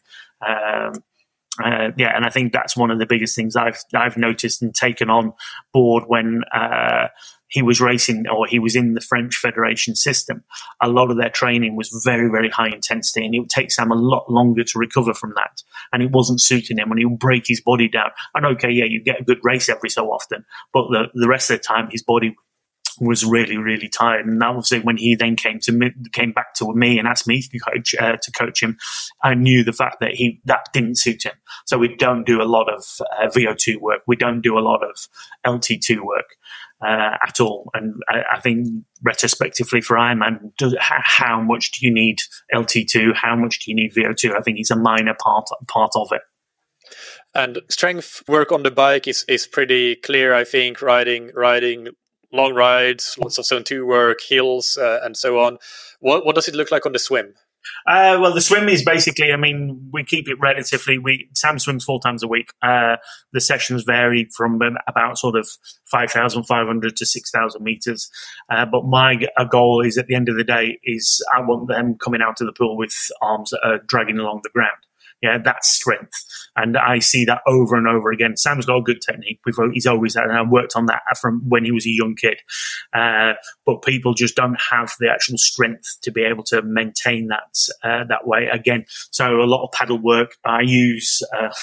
[0.47, 0.93] Um,
[1.63, 4.75] uh, yeah, and I think that's one of the biggest things I've I've noticed and
[4.75, 5.35] taken on
[5.73, 7.09] board when uh,
[7.53, 10.43] he was racing or he was in the French Federation system.
[10.83, 13.93] A lot of their training was very very high intensity, and it would take Sam
[13.93, 15.63] a lot longer to recover from that,
[15.93, 16.91] and it wasn't suiting him.
[16.91, 18.11] And he would break his body down.
[18.35, 21.51] And okay, yeah, you get a good race every so often, but the the rest
[21.51, 22.35] of the time his body
[23.01, 24.27] was really, really tired.
[24.27, 27.43] And obviously, when he then came to me, came back to me and asked me
[27.43, 28.79] to coach uh, to coach him,
[29.23, 31.35] I knew the fact that he that didn't suit him.
[31.67, 32.85] So we don't do a lot of
[33.19, 34.03] uh, VO2 work.
[34.07, 35.09] We don't do a lot of
[35.47, 36.37] LT2 work
[36.85, 37.71] uh, at all.
[37.75, 38.69] And I, I, think
[39.03, 42.19] retrospectively for Ironman, how much do you need
[42.53, 43.15] LT2?
[43.15, 44.37] How much do you need VO2?
[44.37, 46.23] I think it's a minor part part of it.
[47.35, 50.35] And strength work on the bike is, is pretty clear.
[50.35, 51.89] I think riding riding
[52.33, 55.59] long rides, lots of zone two work, hills, uh, and so on.
[56.01, 57.35] What what does it look like on the swim?
[57.87, 60.99] Uh, well, the swim is basically, I mean, we keep it relatively.
[60.99, 62.53] We Sam swims four times a week.
[62.61, 62.97] Uh,
[63.33, 65.49] the sessions vary from about sort of
[65.85, 68.11] five thousand five hundred to six thousand meters.
[68.51, 71.97] Uh, but my goal is at the end of the day is I want them
[72.03, 74.73] coming out of the pool with arms that are dragging along the ground.
[75.23, 76.25] Yeah, that's strength.
[76.57, 78.37] And I see that over and over again.
[78.37, 79.41] Sam's got a good technique.
[79.73, 82.39] he's always had, and I worked on that from when he was a young kid.
[82.93, 87.57] Uh, but people just don't have the actual strength to be able to maintain that
[87.85, 88.85] uh, that way again.
[89.13, 90.37] So a lot of paddle work.
[90.45, 91.23] I use.
[91.37, 91.51] Uh,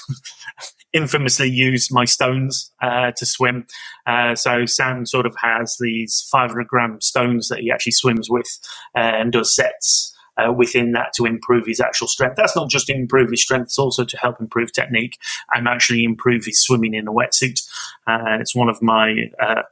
[0.92, 3.64] infamously use my stones uh, to swim.
[4.08, 8.48] Uh, so Sam sort of has these 500 gram stones that he actually swims with
[8.96, 12.36] uh, and does sets uh, within that to improve his actual strength.
[12.36, 15.18] That's not just to improve his strength; it's also to help improve technique
[15.54, 17.62] and actually improve his swimming in a wetsuit.
[18.08, 19.64] Uh, it's one of my uh,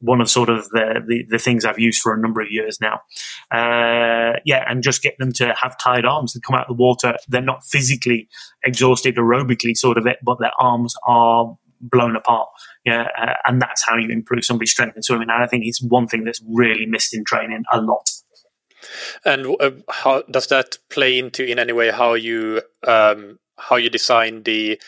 [0.00, 2.80] one of sort of the, the, the, things I've used for a number of years
[2.80, 3.02] now.
[3.50, 6.82] Uh, yeah, and just get them to have tired arms and come out of the
[6.82, 7.16] water.
[7.28, 8.28] They're not physically
[8.64, 12.48] exhausted aerobically, sort of it, but their arms are blown apart.
[12.84, 15.28] Yeah, uh, and that's how you improve somebody's strength in swimming.
[15.30, 18.10] And I think it's one thing that's really missed in training a lot.
[19.24, 23.90] And uh, how does that play into in any way how you um, how you
[23.90, 24.80] design the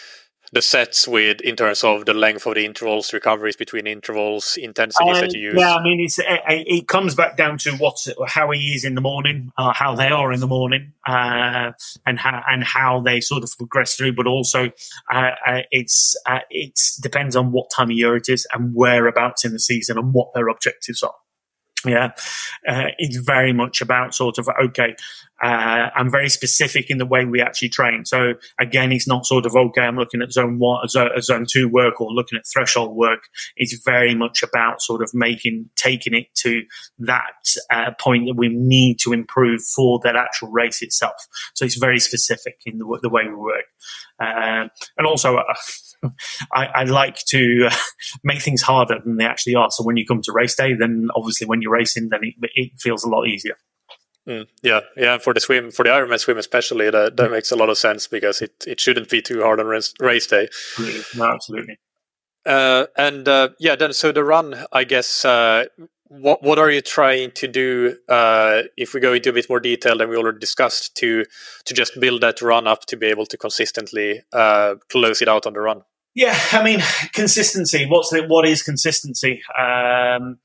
[0.52, 5.20] the sets with in terms of the length of the intervals, recoveries between intervals, intensities
[5.20, 5.54] that you use?
[5.56, 7.96] Yeah, I mean, it's, it, it, comes back down to what
[8.28, 11.72] how he is in the morning, uh, how they are in the morning, uh,
[12.04, 14.12] and how and how they sort of progress through.
[14.12, 14.70] But also,
[15.10, 19.46] uh, uh it's uh, it depends on what time of year it is and whereabouts
[19.46, 21.14] in the season and what their objectives are.
[21.86, 22.12] Yeah,
[22.68, 24.94] uh, it's very much about sort of okay.
[25.42, 28.04] Uh, I'm very specific in the way we actually train.
[28.04, 29.82] So again, it's not sort of okay.
[29.82, 33.24] I'm looking at zone one, zone, zone two work, or looking at threshold work.
[33.56, 36.62] It's very much about sort of making taking it to
[37.00, 41.26] that uh, point that we need to improve for that actual race itself.
[41.54, 43.64] So it's very specific in the, the way we work,
[44.20, 45.36] uh, and also.
[45.36, 45.54] Uh,
[46.52, 47.76] I, I, like to uh,
[48.24, 49.70] make things harder than they actually are.
[49.70, 52.72] So when you come to race day, then obviously when you're racing, then it, it
[52.80, 53.54] feels a lot easier.
[54.28, 55.18] Mm, yeah, yeah.
[55.18, 58.06] For the swim, for the Ironman swim especially, that, that makes a lot of sense
[58.06, 60.48] because it, it shouldn't be too hard on race, race day.
[61.16, 61.78] No, absolutely.
[62.46, 65.24] Uh, and uh, yeah, then so the run, I guess.
[65.24, 65.64] Uh,
[66.12, 67.96] what what are you trying to do?
[68.08, 71.24] Uh, if we go into a bit more detail than we already discussed, to
[71.64, 75.46] to just build that run up to be able to consistently uh, close it out
[75.46, 75.82] on the run.
[76.14, 76.80] Yeah, I mean
[77.14, 77.86] consistency.
[77.86, 79.40] What's the, what is consistency?
[79.58, 80.38] Um,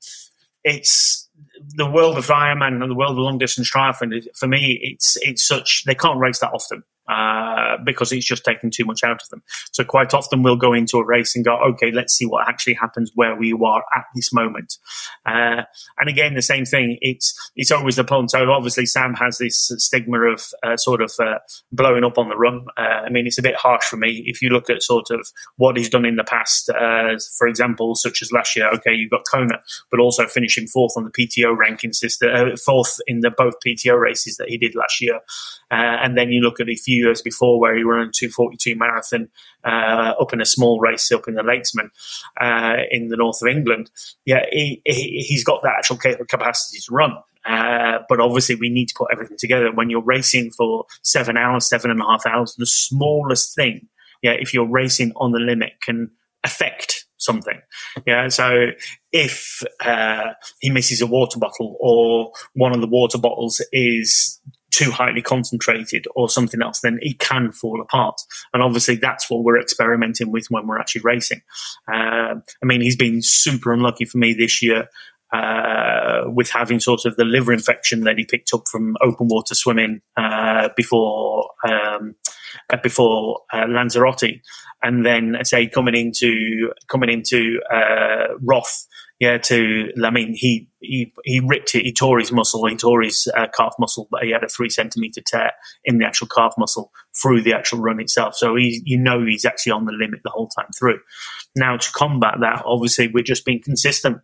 [0.64, 1.27] it's
[1.74, 4.24] the world of Ironman and the world of long distance triathlon.
[4.36, 8.70] For me, it's it's such they can't race that often uh, because it's just taking
[8.70, 9.42] too much out of them.
[9.72, 12.74] So quite often we'll go into a race and go, okay, let's see what actually
[12.74, 14.76] happens where we are at this moment.
[15.24, 15.62] Uh,
[15.98, 16.98] and again, the same thing.
[17.00, 18.30] It's it's always the point.
[18.30, 21.38] So obviously Sam has this stigma of uh, sort of uh,
[21.72, 22.66] blowing up on the run.
[22.76, 25.26] Uh, I mean, it's a bit harsh for me if you look at sort of
[25.56, 26.68] what he's done in the past.
[26.70, 28.68] Uh, for example, such as last year.
[28.74, 33.20] Okay, you've got Kona, but also finishing fourth on the PTO ranking system, fourth in
[33.20, 35.20] the both PTO races that he did last year.
[35.70, 39.28] and then you look at a few years before where he ran a 242 marathon
[39.64, 41.90] uh, up in a small race up in the Lakesman
[42.40, 43.90] uh, in the north of England.
[44.24, 47.12] Yeah, he, he, has got that actual capacity to run.
[47.44, 49.72] Uh, but obviously, we need to put everything together.
[49.72, 53.88] When you're racing for seven hours, seven and a half hours, the smallest thing,
[54.22, 56.10] yeah, if you're racing on the limit, can
[56.44, 57.60] affect something.
[58.06, 58.28] Yeah.
[58.28, 58.68] So
[59.12, 64.90] if uh, he misses a water bottle or one of the water bottles is too
[64.90, 68.20] highly concentrated or something else, then it can fall apart.
[68.52, 71.42] And obviously, that's what we're experimenting with when we're actually racing.
[71.92, 74.88] Uh, I mean, he's been super unlucky for me this year.
[75.30, 79.54] Uh, with having sort of the liver infection that he picked up from open water
[79.54, 82.14] swimming uh, before um,
[82.70, 84.40] uh, before uh, Lanzarote,
[84.82, 88.86] and then say coming into coming into uh, Roth
[89.20, 91.82] yeah, to I mean, he he he ripped it.
[91.82, 92.66] He tore his muscle.
[92.66, 95.52] He tore his uh, calf muscle, but he had a three centimeter tear
[95.84, 98.36] in the actual calf muscle through the actual run itself.
[98.36, 101.00] So he, you know, he's actually on the limit the whole time through.
[101.56, 104.18] Now to combat that, obviously, we're just being consistent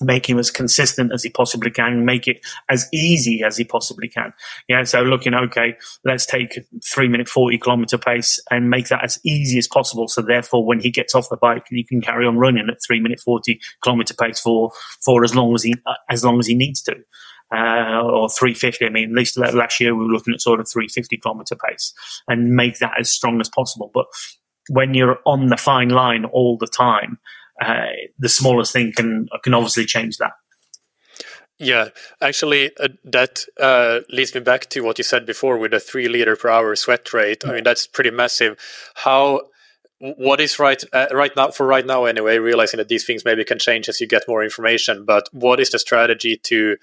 [0.00, 4.08] make him as consistent as he possibly can, make it as easy as he possibly
[4.08, 4.32] can.
[4.68, 9.18] Yeah, so looking, okay, let's take three minute, 40 kilometer pace and make that as
[9.24, 10.08] easy as possible.
[10.08, 13.00] So therefore, when he gets off the bike, he can carry on running at three
[13.00, 14.70] minute, 40 kilometer pace for,
[15.04, 16.94] for as long as he, uh, as long as he needs to.
[17.50, 18.84] Uh, or 350.
[18.84, 21.94] I mean, at least last year we were looking at sort of 350 kilometer pace
[22.28, 23.90] and make that as strong as possible.
[23.94, 24.04] But
[24.68, 27.18] when you're on the fine line all the time,
[27.60, 27.86] uh,
[28.18, 30.32] the smallest thing can can obviously change that.
[31.60, 31.88] Yeah,
[32.20, 36.08] actually, uh, that uh, leads me back to what you said before with the three
[36.08, 37.44] liter per hour sweat rate.
[37.44, 38.58] I mean, that's pretty massive.
[38.94, 39.42] How?
[40.00, 42.38] What is right uh, right now for right now anyway?
[42.38, 45.70] Realizing that these things maybe can change as you get more information, but what is
[45.70, 46.76] the strategy to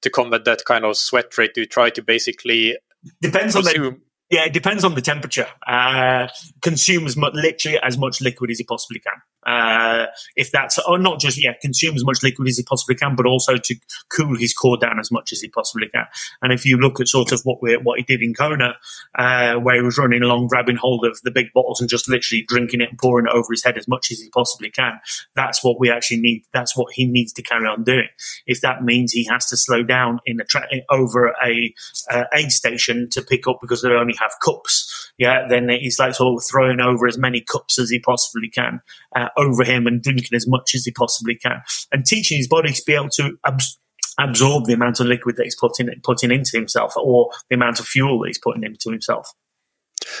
[0.00, 1.52] to combat that kind of sweat rate?
[1.52, 2.78] Do you try to basically
[3.20, 3.98] depends on the
[4.30, 5.46] yeah, it depends on the temperature.
[5.66, 6.28] Uh,
[6.62, 9.20] consume as much, literally as much liquid as you possibly can.
[9.44, 13.16] Uh, if that's, or not just, yeah, consume as much liquid as he possibly can,
[13.16, 13.74] but also to
[14.08, 16.06] cool his core down as much as he possibly can.
[16.42, 18.74] And if you look at sort of what we what he did in Kona,
[19.18, 22.44] uh, where he was running along, grabbing hold of the big bottles and just literally
[22.46, 25.00] drinking it and pouring it over his head as much as he possibly can,
[25.34, 26.44] that's what we actually need.
[26.52, 28.08] That's what he needs to carry on doing.
[28.46, 31.74] If that means he has to slow down in a tra- over a
[32.10, 36.14] uh, aid station to pick up because they only have cups, yeah, then he's like
[36.14, 38.80] sort of throwing over as many cups as he possibly can
[39.14, 42.72] uh, over him and drinking as much as he possibly can, and teaching his body
[42.72, 43.78] to be able to abs-
[44.18, 47.86] absorb the amount of liquid that he's putting putting into himself or the amount of
[47.86, 49.32] fuel that he's putting into himself.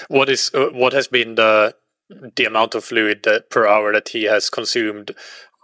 [0.08, 1.74] What is uh, what has been the
[2.36, 5.14] the amount of fluid that, per hour that he has consumed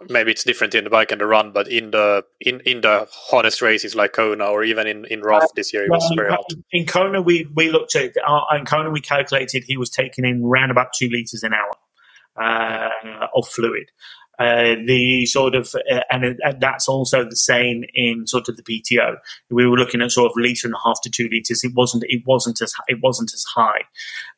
[0.07, 3.07] maybe it's different in the bike and the run, but in the in, in the
[3.11, 6.45] hottest races like Kona or even in in Roth this year, it was very hot.
[6.71, 10.43] In Kona, we we looked at uh, in Kona, we calculated he was taking in
[10.45, 11.71] around about two liters an hour
[12.39, 13.91] of fluid.
[14.39, 18.63] Uh, the sort of uh, and, and, that's also the same in sort of the
[18.63, 19.17] PTO.
[19.49, 21.61] We were looking at sort of liter and a half to two liters.
[21.65, 23.81] It wasn't it wasn't as it wasn't as high.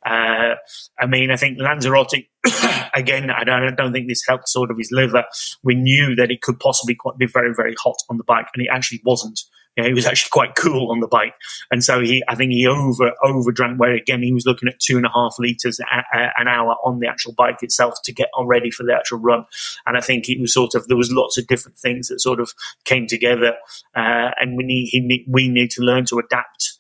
[0.04, 0.56] Uh,
[1.00, 2.14] I mean, I think Lanzarote
[2.96, 3.30] again.
[3.30, 5.24] I don't I don't think this helped sort of his liver.
[5.62, 8.70] We knew that it could possibly be very very hot on the bike, and it
[8.72, 9.40] actually wasn't.
[9.78, 11.34] Know, he was actually quite cool on the bike,
[11.72, 13.80] and so he, I think he over over drank.
[13.80, 16.76] Where again, he was looking at two and a half liters a, a, an hour
[16.84, 19.46] on the actual bike itself to get ready for the actual run.
[19.86, 22.42] And I think it was sort of there was lots of different things that sort
[22.42, 22.52] of
[22.84, 23.56] came together,
[23.96, 26.80] uh, and we need he, we need to learn to adapt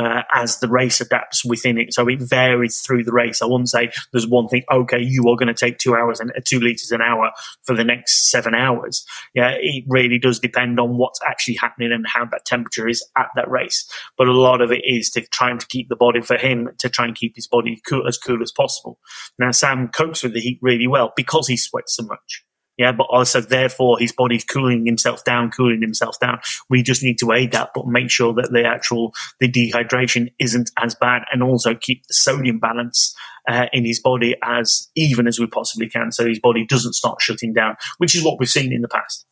[0.00, 1.92] uh, as the race adapts within it.
[1.92, 3.42] So it varies through the race.
[3.42, 4.62] I wouldn't say there's one thing.
[4.72, 7.30] Okay, you are going to take two hours and uh, two liters an hour
[7.64, 9.04] for the next seven hours.
[9.34, 13.28] Yeah, it really does depend on what's actually happening and how that temperature is at
[13.36, 13.86] that race.
[14.16, 16.88] But a lot of it is to trying to keep the body for him to
[16.88, 18.98] try and keep his body cool, as cool as possible.
[19.38, 22.44] Now Sam copes with the heat really well because he sweats so much.
[22.80, 26.40] Yeah, but also therefore his body's cooling himself down, cooling himself down.
[26.70, 30.70] We just need to aid that, but make sure that the actual the dehydration isn't
[30.78, 33.14] as bad, and also keep the sodium balance
[33.46, 37.20] uh, in his body as even as we possibly can, so his body doesn't start
[37.20, 39.26] shutting down, which is what we've seen in the past.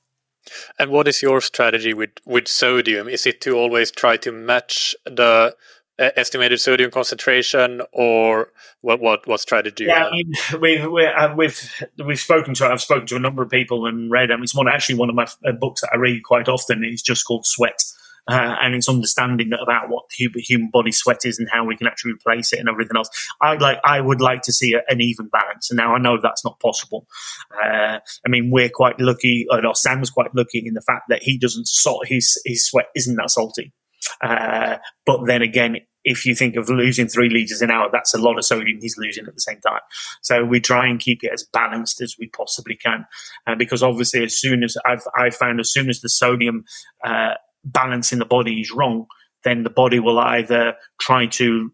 [0.78, 3.08] And what is your strategy with with sodium?
[3.08, 5.56] Is it to always try to match the
[5.98, 9.84] estimated sodium concentration, or what what what strategy?
[9.84, 13.42] Yeah, I mean, we've we have we've we've spoken to I've spoken to a number
[13.42, 14.30] of people and read.
[14.30, 16.84] I mean, it's one actually one of my uh, books that I read quite often.
[16.84, 17.82] It's just called Sweat.
[18.30, 21.86] Uh, and it's understanding about what the human body sweat is and how we can
[21.86, 23.08] actually replace it and everything else.
[23.40, 26.44] I like, I would like to see an even balance, and now I know that's
[26.44, 27.06] not possible.
[27.54, 31.38] Uh, I mean, we're quite lucky, or Sam's quite lucky in the fact that he
[31.38, 33.72] doesn't salt his his sweat isn't that salty.
[34.20, 38.18] Uh, but then again, if you think of losing three liters an hour, that's a
[38.18, 39.80] lot of sodium he's losing at the same time.
[40.22, 43.06] So we try and keep it as balanced as we possibly can,
[43.46, 46.64] uh, because obviously, as soon as I've I found, as soon as the sodium
[47.04, 47.34] uh,
[47.64, 49.06] balance in the body is wrong,
[49.48, 51.72] then the body will either try to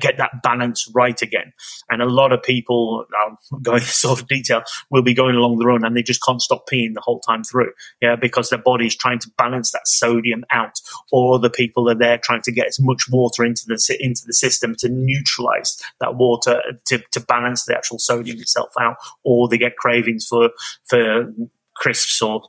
[0.00, 1.52] get that balance right again.
[1.88, 5.58] And a lot of people, I'm um, going sort of detail, will be going along
[5.58, 7.70] the run and they just can't stop peeing the whole time through.
[8.00, 10.80] Yeah, because their body is trying to balance that sodium out,
[11.12, 14.32] or the people are there trying to get as much water into the into the
[14.32, 19.58] system to neutralize that water to, to balance the actual sodium itself out, or they
[19.58, 20.50] get cravings for
[20.84, 21.32] for
[21.76, 22.42] crisps or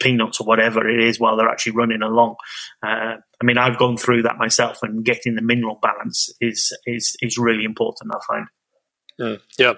[0.00, 2.36] peanuts or whatever it is while they're actually running along.
[2.82, 7.16] Uh, I mean, I've gone through that myself, and getting the mineral balance is is
[7.20, 8.12] is really important.
[8.14, 8.46] I find.
[9.20, 9.74] Mm, yeah.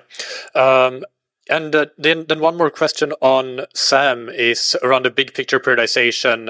[0.55, 1.05] Um,
[1.49, 6.49] and uh, then, then one more question on Sam is around the big picture periodization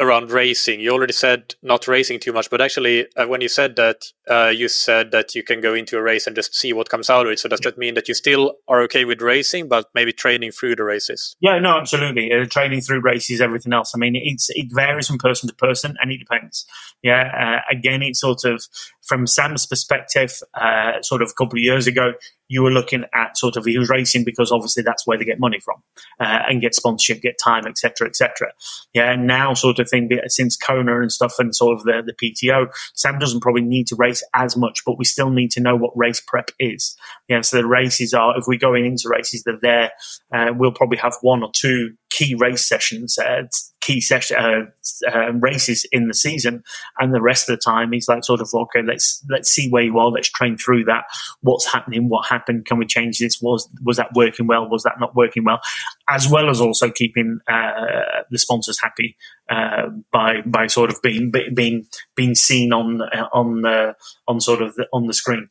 [0.00, 0.80] around racing.
[0.80, 4.52] You already said not racing too much, but actually, uh, when you said that, uh,
[4.54, 7.26] you said that you can go into a race and just see what comes out
[7.26, 7.38] of it.
[7.38, 10.76] So does that mean that you still are okay with racing, but maybe training through
[10.76, 11.36] the races?
[11.40, 12.32] Yeah, no, absolutely.
[12.32, 13.92] Uh, training through races, everything else.
[13.94, 16.64] I mean, it's it varies from person to person, and it depends.
[17.02, 18.64] Yeah, uh, again, it's sort of
[19.02, 20.32] from Sam's perspective.
[20.54, 22.12] Uh, sort of a couple of years ago,
[22.48, 25.38] you were looking at sort of he was racing because obviously that's where they get
[25.38, 25.82] money from
[26.20, 28.52] uh, and get sponsorship, get time, etc., etc.
[28.94, 32.12] Yeah, and now sort of thing since Kona and stuff and sort of the, the
[32.14, 35.76] PTO, Sam doesn't probably need to race as much, but we still need to know
[35.76, 36.96] what race prep is.
[37.28, 39.92] Yeah, so the races are if we're going into races, they're there.
[40.32, 43.42] Uh, we'll probably have one or two key race sessions, uh,
[43.80, 46.62] key session uh, uh, races in the season,
[46.98, 49.82] and the rest of the time he's like sort of okay, let's let's see where
[49.82, 51.04] you are, let's train through that.
[51.40, 52.08] What's happening?
[52.08, 52.66] What happened?
[52.66, 53.40] Can we change this?
[53.40, 54.68] Was was that working well?
[54.68, 55.60] Was that not working well?
[56.08, 59.16] As well as also keeping uh, the sponsors happy
[59.50, 63.94] uh, by by sort of being being being seen on on the
[64.26, 65.48] on sort of the, on the screen.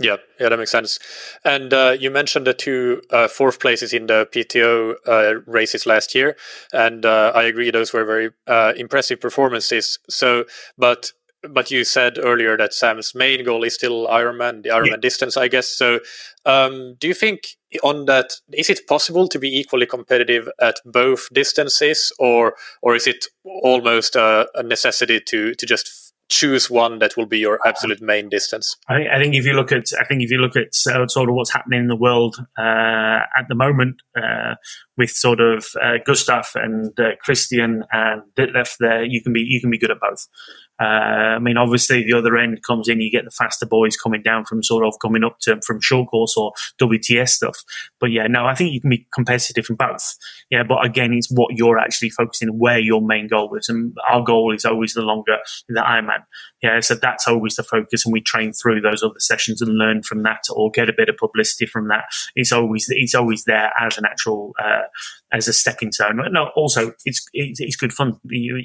[0.00, 0.98] Yeah, yeah, that makes sense.
[1.44, 6.16] And uh, you mentioned the two uh, fourth places in the PTO uh, races last
[6.16, 6.36] year,
[6.72, 10.00] and uh, I agree those were very uh, impressive performances.
[10.08, 11.12] So, but
[11.48, 14.96] but you said earlier that Sam's main goal is still Ironman, the Ironman yeah.
[14.96, 15.68] distance, I guess.
[15.68, 16.00] So,
[16.44, 17.42] um, do you think
[17.82, 23.06] on that is it possible to be equally competitive at both distances, or or is
[23.06, 26.03] it almost a, a necessity to to just
[26.34, 28.76] choose one that will be your absolute main distance?
[28.88, 31.28] I, I think if you look at, I think if you look at uh, sort
[31.28, 34.56] of what's happening in the world uh, at the moment uh,
[34.96, 39.60] with sort of uh, Gustav and uh, Kristian and Ditlev, there you can be you
[39.60, 40.26] can be good at both.
[40.80, 43.00] Uh, I mean, obviously, the other end comes in.
[43.00, 46.10] You get the faster boys coming down from sort of coming up to from short
[46.10, 47.62] course or WTS stuff.
[48.00, 50.16] But yeah, no, I think you can be competitive in both.
[50.50, 54.22] Yeah, but again, it's what you're actually focusing, where your main goal is, and our
[54.22, 56.24] goal is always the longer the Ironman.
[56.62, 60.02] Yeah, so that's always the focus, and we train through those other sessions and learn
[60.02, 62.04] from that, or get a bit of publicity from that.
[62.34, 64.82] It's always it's always there as an actual uh,
[65.32, 66.20] as a stepping stone.
[66.32, 68.18] No, also it's it's, it's good fun.
[68.24, 68.62] You,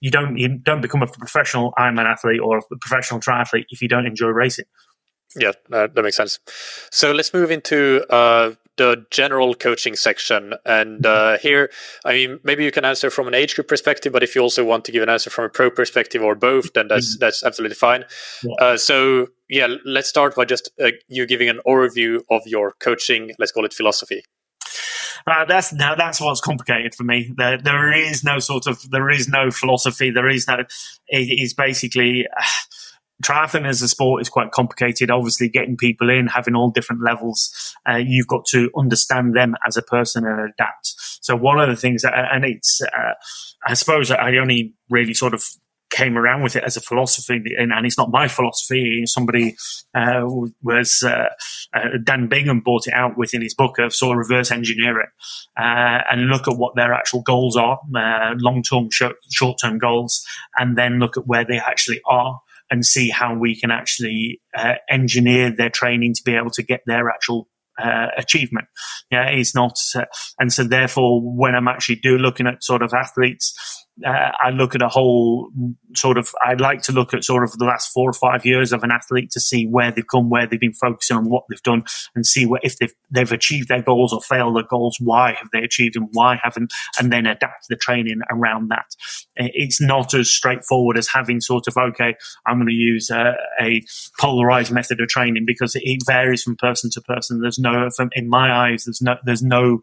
[0.00, 3.88] you don't you don't become a professional Ironman athlete or a professional triathlete if you
[3.88, 4.66] don't enjoy racing.
[5.36, 6.40] Yeah, uh, that makes sense.
[6.90, 10.54] So let's move into uh, the general coaching section.
[10.64, 11.70] And uh, here,
[12.04, 14.64] I mean, maybe you can answer from an age group perspective, but if you also
[14.64, 17.20] want to give an answer from a pro perspective or both, then that's mm-hmm.
[17.20, 18.04] that's absolutely fine.
[18.42, 18.54] Yeah.
[18.60, 23.32] Uh, so yeah, let's start by just uh, you giving an overview of your coaching.
[23.38, 24.24] Let's call it philosophy.
[25.26, 27.32] Uh, that's now that's what's complicated for me.
[27.36, 30.10] There, there is no sort of there is no philosophy.
[30.10, 30.64] There is no.
[31.08, 32.26] It is basically.
[32.26, 32.42] Uh,
[33.22, 35.10] triathlon as a sport is quite complicated.
[35.10, 39.76] Obviously, getting people in, having all different levels, uh, you've got to understand them as
[39.76, 40.94] a person and adapt.
[41.20, 43.12] So one of the things, that, and it's, uh,
[43.66, 45.44] I suppose I only really sort of
[45.90, 49.04] came around with it as a philosophy, and, and it's not my philosophy.
[49.06, 49.56] Somebody
[49.94, 50.22] uh,
[50.62, 51.28] was uh,
[51.74, 55.08] uh, Dan Bingham brought it out within his book of sort of reverse engineering
[55.58, 60.24] uh, and look at what their actual goals are, uh, long term, short term goals,
[60.56, 62.40] and then look at where they actually are.
[62.72, 66.82] And see how we can actually uh, engineer their training to be able to get
[66.86, 67.48] their actual
[67.82, 68.68] uh, achievement.
[69.10, 70.04] Yeah, it's not, uh,
[70.38, 74.74] and so therefore, when I'm actually do looking at sort of athletes, uh, I look
[74.74, 75.50] at a whole
[75.94, 78.72] sort of, I'd like to look at sort of the last four or five years
[78.72, 81.62] of an athlete to see where they've come, where they've been focusing on what they've
[81.62, 81.82] done
[82.14, 85.48] and see what, if they've, they've achieved their goals or failed their goals, why have
[85.52, 88.86] they achieved them, why haven't, and then adapt the training around that.
[89.36, 92.14] It's not as straightforward as having sort of, okay,
[92.46, 93.82] I'm going to use a, a
[94.18, 97.40] polarized method of training because it varies from person to person.
[97.40, 99.82] There's no, from, in my eyes, there's no, there's no,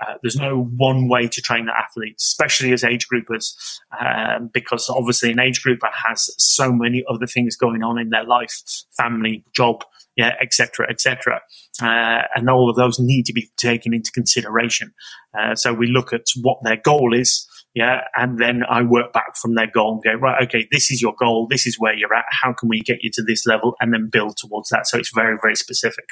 [0.00, 3.54] uh, there's no one way to train the athletes, especially as age groupers,
[4.00, 8.24] um, because obviously an age grouper has so many other things going on in their
[8.24, 8.62] life,
[8.96, 9.84] family, job,
[10.16, 11.40] yeah, etc., etc.,
[11.82, 14.92] uh, and all of those need to be taken into consideration.
[15.38, 19.36] Uh, so we look at what their goal is, yeah, and then I work back
[19.36, 22.14] from their goal and go, right, okay, this is your goal, this is where you're
[22.14, 22.24] at.
[22.30, 24.86] How can we get you to this level, and then build towards that?
[24.88, 26.10] So it's very, very specific.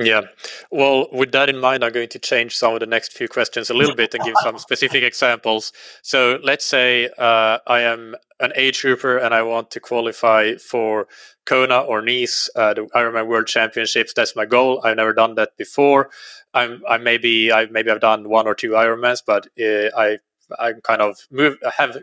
[0.00, 0.22] Yeah.
[0.70, 3.68] Well, with that in mind, I'm going to change some of the next few questions
[3.68, 5.72] a little bit and give some specific examples.
[6.02, 11.06] So let's say uh, I am an age grouper and I want to qualify for
[11.44, 14.14] Kona or Nice, uh, the Ironman World Championships.
[14.14, 14.80] That's my goal.
[14.82, 16.08] I've never done that before.
[16.54, 20.18] I'm, I maybe I maybe I've done one or two Ironmans, but uh, I
[20.58, 21.98] I'm kind of moved, have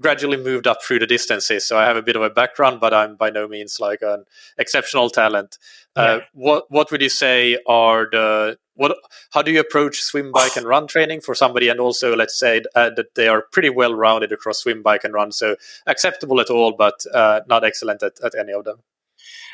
[0.00, 1.66] gradually moved up through the distances.
[1.66, 4.24] So I have a bit of a background, but I'm by no means like an
[4.58, 5.58] exceptional talent.
[5.96, 6.08] Uh, yeah.
[6.08, 8.96] Uh, what what would you say are the what?
[9.32, 11.68] How do you approach swim, bike, and run training for somebody?
[11.68, 15.12] And also, let's say uh, that they are pretty well rounded across swim, bike, and
[15.12, 18.78] run, so acceptable at all, but uh, not excellent at, at any of them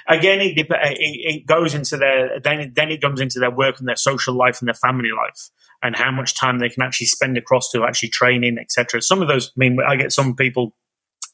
[0.09, 3.88] again, it, it, it, goes into their then then it comes into their work and
[3.88, 5.50] their social life and their family life
[5.82, 9.00] and how much time they can actually spend across to actually training, etc.
[9.00, 10.74] Some of those, I mean, I get some people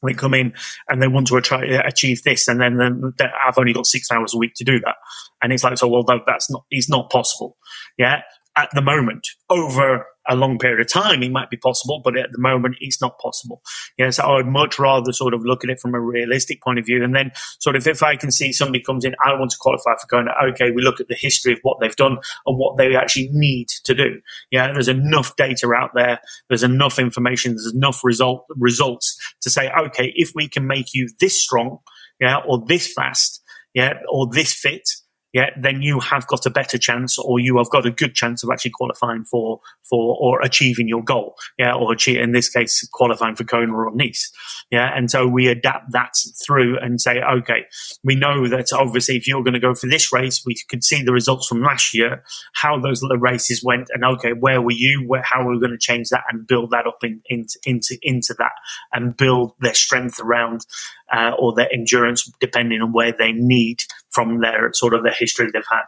[0.03, 0.53] they come in
[0.87, 3.13] and they want to achieve this, and then, then
[3.47, 4.95] I've only got six hours a week to do that,
[5.41, 7.57] and it's like, so well, that's not, it's not possible,
[7.97, 8.21] yeah
[8.55, 9.27] at the moment.
[9.49, 13.01] Over a long period of time, it might be possible, but at the moment, it's
[13.01, 13.61] not possible.
[13.97, 16.85] Yes, I would much rather sort of look at it from a realistic point of
[16.85, 17.03] view.
[17.03, 19.93] And then, sort of, if I can see somebody comes in, I want to qualify
[20.01, 22.95] for going, okay, we look at the history of what they've done and what they
[22.95, 24.21] actually need to do.
[24.51, 26.19] Yeah, there's enough data out there.
[26.49, 27.53] There's enough information.
[27.53, 31.79] There's enough result, results to say, okay, if we can make you this strong,
[32.19, 33.41] yeah, or this fast,
[33.73, 34.89] yeah, or this fit,
[35.35, 38.41] yeah, then you have got a better chance, or you have got a good chance
[38.41, 41.35] of actually qualifying for for or achieving your goal.
[41.59, 44.31] Yeah, or achieve, in this case, qualifying for Kona or Nice.
[44.71, 47.65] Yeah, and so we adapt that through and say, okay,
[48.01, 51.03] we know that obviously if you're going to go for this race, we could see
[51.03, 52.23] the results from last year,
[52.53, 55.03] how those little races went, and okay, where were you?
[55.05, 57.97] Where, how are we going to change that and build that up in, into into
[58.03, 58.53] into that
[58.93, 60.65] and build their strength around
[61.11, 63.83] uh, or their endurance, depending on where they need
[64.15, 65.83] from their sort of the history they've had.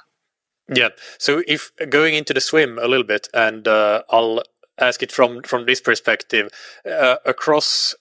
[0.75, 0.89] Yeah.
[1.17, 4.43] So if going into the swim a little bit, and uh, I'll
[4.78, 6.49] ask it from from this perspective,
[6.86, 7.95] uh, across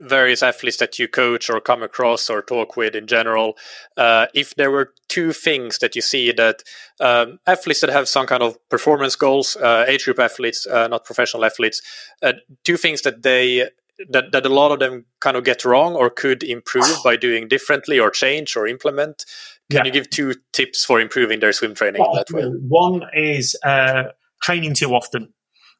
[0.00, 3.56] various athletes that you coach or come across or talk with in general,
[3.96, 6.62] uh, if there were two things that you see that
[7.00, 11.04] um, athletes that have some kind of performance goals, uh, age group athletes, uh, not
[11.04, 11.80] professional athletes,
[12.22, 12.32] uh,
[12.64, 13.68] two things that they
[14.10, 17.48] that, that a lot of them kind of get wrong or could improve by doing
[17.48, 19.24] differently or change or implement.
[19.70, 19.84] Can yeah.
[19.84, 22.44] you give two tips for improving their swim training well, that way?
[22.44, 24.04] One is uh,
[24.42, 25.32] training too often.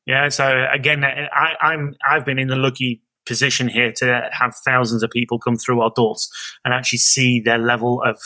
[0.06, 0.28] Yeah.
[0.30, 5.10] So again, I, I'm I've been in the lucky position here to have thousands of
[5.10, 6.28] people come through our doors
[6.64, 8.18] and actually see their level of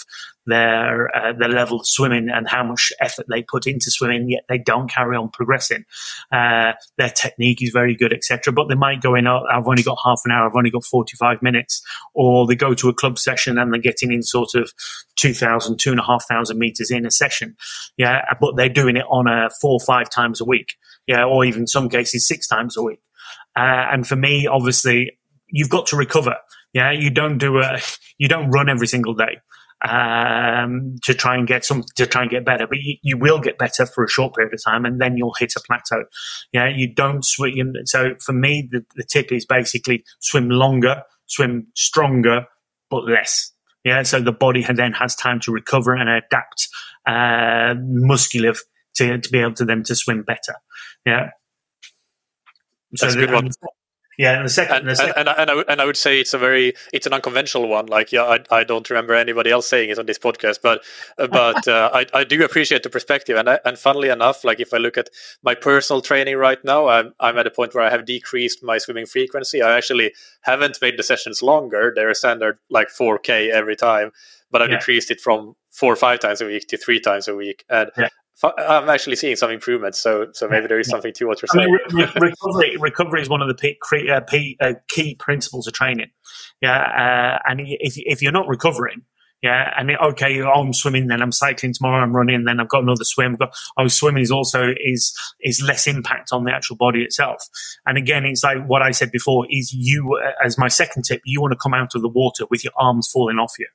[0.47, 4.45] their uh, their level of swimming and how much effort they put into swimming, yet
[4.49, 5.85] they don't carry on progressing.
[6.33, 8.53] Uh, their technique is very good, etc.
[8.53, 9.27] But they might go in.
[9.27, 10.49] Oh, I've only got half an hour.
[10.49, 11.83] I've only got forty five minutes,
[12.15, 14.73] or they go to a club session and they're getting in sort of
[15.17, 17.57] 2,000, two and a half thousand meters in a session.
[17.97, 20.75] Yeah, but they're doing it on a four or five times a week.
[21.07, 23.01] Yeah, or even some cases six times a week.
[23.57, 25.19] Uh, and for me, obviously,
[25.49, 26.37] you've got to recover.
[26.73, 27.79] Yeah, you don't do a,
[28.19, 29.39] you don't run every single day.
[29.85, 32.67] Um, to try and get some to try and get better.
[32.67, 35.35] But you, you, will get better for a short period of time, and then you'll
[35.39, 36.05] hit a plateau.
[36.53, 37.75] Yeah, you don't swim.
[37.85, 42.47] So for me, the, the tip is basically swim longer, swim stronger,
[42.91, 43.53] but less.
[43.85, 46.69] Yeah, so the body then has time to recover and adapt
[47.07, 48.55] uh, muscular
[48.97, 50.57] to, to be able to then to swim better.
[51.05, 51.31] Yeah.
[52.97, 53.51] So That's a good one.
[54.19, 55.15] Yeah, and the second, and, the second.
[55.17, 57.69] And, and, and, I would, and I would say it's a very it's an unconventional
[57.69, 57.87] one.
[57.87, 60.83] Like, yeah, I, I don't remember anybody else saying it on this podcast, but
[61.17, 63.37] but uh, I, I do appreciate the perspective.
[63.37, 65.11] And I, and funnily enough, like if I look at
[65.43, 68.79] my personal training right now, I'm I'm at a point where I have decreased my
[68.79, 69.61] swimming frequency.
[69.61, 74.13] I actually haven't made the sessions longer; they're a standard like 4k every time,
[74.51, 74.79] but I've yeah.
[74.79, 77.65] decreased it from four or five times a week to three times a week.
[77.69, 78.09] And yeah.
[78.43, 81.79] I'm actually seeing some improvements, so so maybe there is something to what you're saying.
[81.91, 85.67] I mean, re- recovery, recovery is one of the p- uh, p- uh, key principles
[85.67, 86.11] of training.
[86.61, 89.03] Yeah, uh, and if if you're not recovering,
[89.43, 92.69] yeah, and it, okay, oh, I'm swimming, then I'm cycling tomorrow, I'm running, then I've
[92.69, 93.37] got another swim.
[93.39, 97.43] But oh, swimming is also is is less impact on the actual body itself.
[97.87, 101.23] And again, it's like what I said before: is you uh, as my second tip,
[101.25, 103.69] you want to come out of the water with your arms falling off you.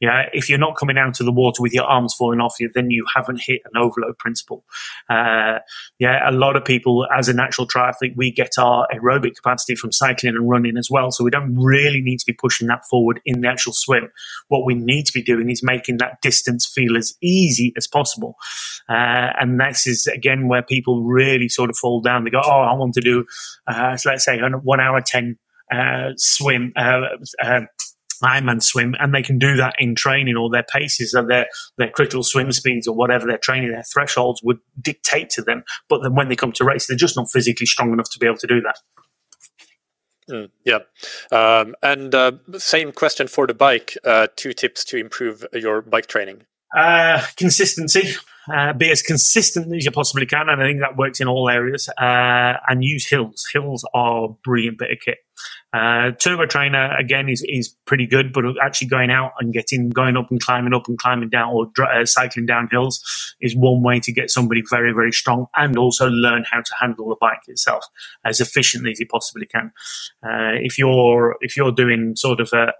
[0.00, 2.70] Yeah, if you're not coming out of the water with your arms falling off you,
[2.74, 4.64] then you haven't hit an overload principle.
[5.08, 5.60] Uh,
[5.98, 9.92] yeah, a lot of people, as a natural triathlete, we get our aerobic capacity from
[9.92, 11.10] cycling and running as well.
[11.10, 14.10] So we don't really need to be pushing that forward in the actual swim.
[14.48, 18.36] What we need to be doing is making that distance feel as easy as possible.
[18.88, 22.24] Uh, and this is again where people really sort of fall down.
[22.24, 23.24] They go, "Oh, I want to do,
[23.66, 25.38] uh, so let's say, a one hour ten
[25.72, 26.72] uh, swim."
[28.22, 31.46] Ironman swim, and they can do that in training or their paces or their,
[31.78, 35.64] their critical swim speeds or whatever their training, their thresholds would dictate to them.
[35.88, 38.26] But then when they come to race, they're just not physically strong enough to be
[38.26, 38.76] able to do that.
[40.30, 40.78] Mm, yeah.
[41.30, 43.96] Um, and uh, same question for the bike.
[44.04, 46.42] Uh, two tips to improve your bike training.
[46.76, 48.14] Uh, consistency.
[48.52, 51.48] Uh, be as consistent as you possibly can, and I think that works in all
[51.48, 51.88] areas.
[51.88, 53.46] Uh, and use hills.
[53.52, 55.18] Hills are brilliant bit of kit.
[55.72, 60.16] Uh, Turbo Trainer again is is pretty good, but actually going out and getting going
[60.16, 64.00] up and climbing up and climbing down or uh, cycling down hills is one way
[64.00, 67.84] to get somebody very very strong and also learn how to handle the bike itself
[68.24, 69.72] as efficiently as you possibly can.
[70.22, 72.72] Uh, if you're if you're doing sort of a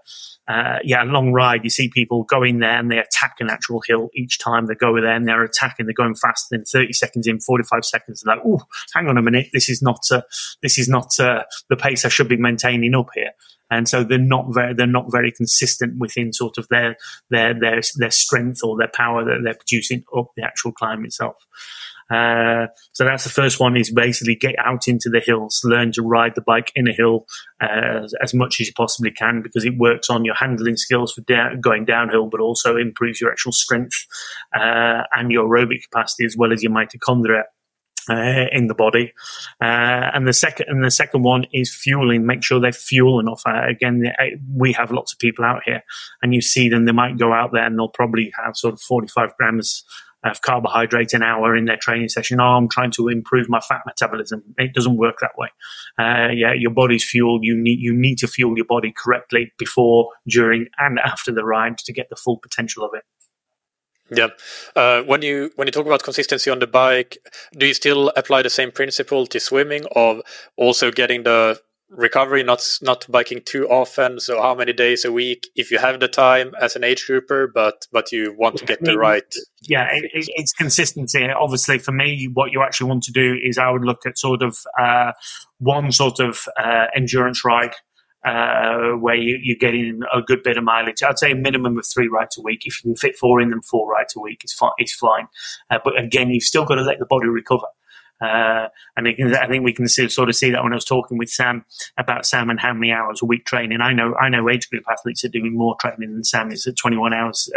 [0.47, 1.63] uh, yeah, a long ride.
[1.63, 4.75] You see people go in there and they attack an actual hill each time they
[4.75, 5.85] go there and they're attacking.
[5.85, 8.21] They're going faster than 30 seconds in, 45 seconds.
[8.21, 8.61] They're like, oh,
[8.93, 9.47] hang on a minute.
[9.51, 10.21] This is not, uh,
[10.61, 13.31] this is not uh, the pace I should be maintaining up here.
[13.69, 16.95] And so they're not very, they're not very consistent within sort of their,
[17.29, 21.35] their, their, their strength or their power that they're producing up the actual climb itself.
[22.09, 26.01] Uh, so that's the first one is basically get out into the hills, learn to
[26.01, 27.25] ride the bike in a hill
[27.61, 31.21] uh, as, much as you possibly can because it works on your handling skills for
[31.59, 34.05] going downhill, but also improves your actual strength
[34.55, 37.43] uh, and your aerobic capacity as well as your mitochondria.
[38.09, 39.11] Uh, in the body,
[39.61, 42.25] uh, and the second and the second one is fueling.
[42.25, 43.41] Make sure they fuel enough.
[43.45, 44.01] Uh, again,
[44.55, 45.83] we have lots of people out here,
[46.21, 46.85] and you see them.
[46.85, 49.83] They might go out there and they'll probably have sort of forty-five grams
[50.23, 52.39] of carbohydrate an hour in their training session.
[52.39, 54.43] Oh, I'm trying to improve my fat metabolism.
[54.57, 55.49] It doesn't work that way.
[55.99, 57.43] Uh, yeah, your body's fueled.
[57.43, 61.77] You need you need to fuel your body correctly before, during, and after the ride
[61.79, 63.03] to get the full potential of it.
[64.09, 64.29] Yeah.
[64.75, 67.17] Uh, when you when you talk about consistency on the bike,
[67.57, 70.21] do you still apply the same principle to swimming of
[70.55, 71.59] also getting the
[71.89, 74.19] recovery, not not biking too often.
[74.19, 77.49] So how many days a week, if you have the time as an age grouper,
[77.53, 79.35] but but you want to get the right.
[79.61, 81.27] Yeah, it, it's consistency.
[81.29, 84.41] Obviously, for me, what you actually want to do is I would look at sort
[84.41, 85.13] of uh,
[85.59, 87.73] one sort of uh, endurance ride.
[88.25, 91.01] Uh, where you, you're getting a good bit of mileage.
[91.01, 92.63] I'd say a minimum of three rides a week.
[92.65, 94.71] If you can fit four in them, four rides a week is fine.
[94.79, 95.27] Is fine.
[95.69, 97.67] Uh, but again, you've still got to let the body recover.
[98.21, 101.17] Uh, and can, I think we can sort of see that when I was talking
[101.17, 101.65] with Sam
[101.97, 103.81] about Sam and how many hours a week training.
[103.81, 106.77] I know I know age group athletes are doing more training than Sam is at
[106.77, 107.51] 21 hours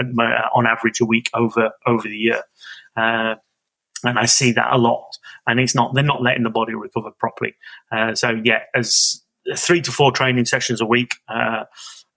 [0.55, 2.43] on average a week over over the year.
[2.97, 3.37] Uh,
[4.05, 5.19] and I see that a lot.
[5.47, 7.55] And it's not they're not letting the body recover properly.
[7.91, 9.23] Uh, so yeah, as
[9.57, 11.15] three to four training sessions a week.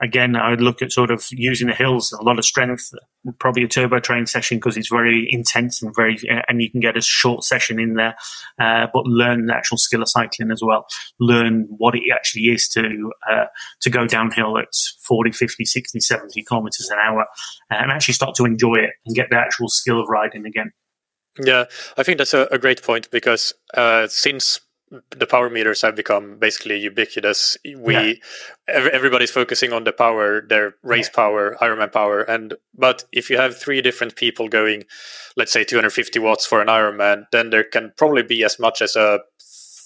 [0.03, 2.93] Uh, again, I would look at sort of using the hills, a lot of strength,
[3.39, 6.97] probably a turbo train session because it's very intense and very, and you can get
[6.97, 8.15] a short session in there,
[8.59, 10.85] uh, but learn the actual skill of cycling as well.
[11.19, 13.45] Learn what it actually is to, uh,
[13.81, 14.73] to go downhill at
[15.07, 17.25] 40, 50, 60, 70 kilometers an hour
[17.69, 20.71] and actually start to enjoy it and get the actual skill of riding again.
[21.39, 21.65] Yeah,
[21.97, 24.59] I think that's a, a great point because uh, since
[25.09, 27.57] the power meters have become basically ubiquitous.
[27.77, 28.13] We yeah.
[28.67, 31.15] everybody's focusing on the power, their race yeah.
[31.15, 34.83] power, Ironman power, and but if you have three different people going,
[35.35, 38.95] let's say 250 watts for an Ironman, then there can probably be as much as
[38.95, 39.19] a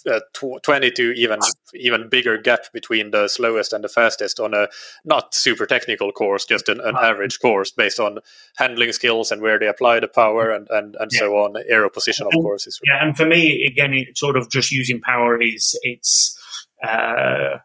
[0.10, 1.40] uh, tw- 20 to even
[1.74, 4.68] even bigger gap between the slowest and the fastest on a
[5.06, 8.20] not super technical course, just an, an average course based on
[8.58, 11.20] handling skills and where they apply the power and and, and yeah.
[11.20, 11.56] so on.
[11.68, 13.06] Aero position, of and, course, is yeah.
[13.06, 16.38] And for me, again, it sort of just using power is it's.
[16.84, 17.58] Uh,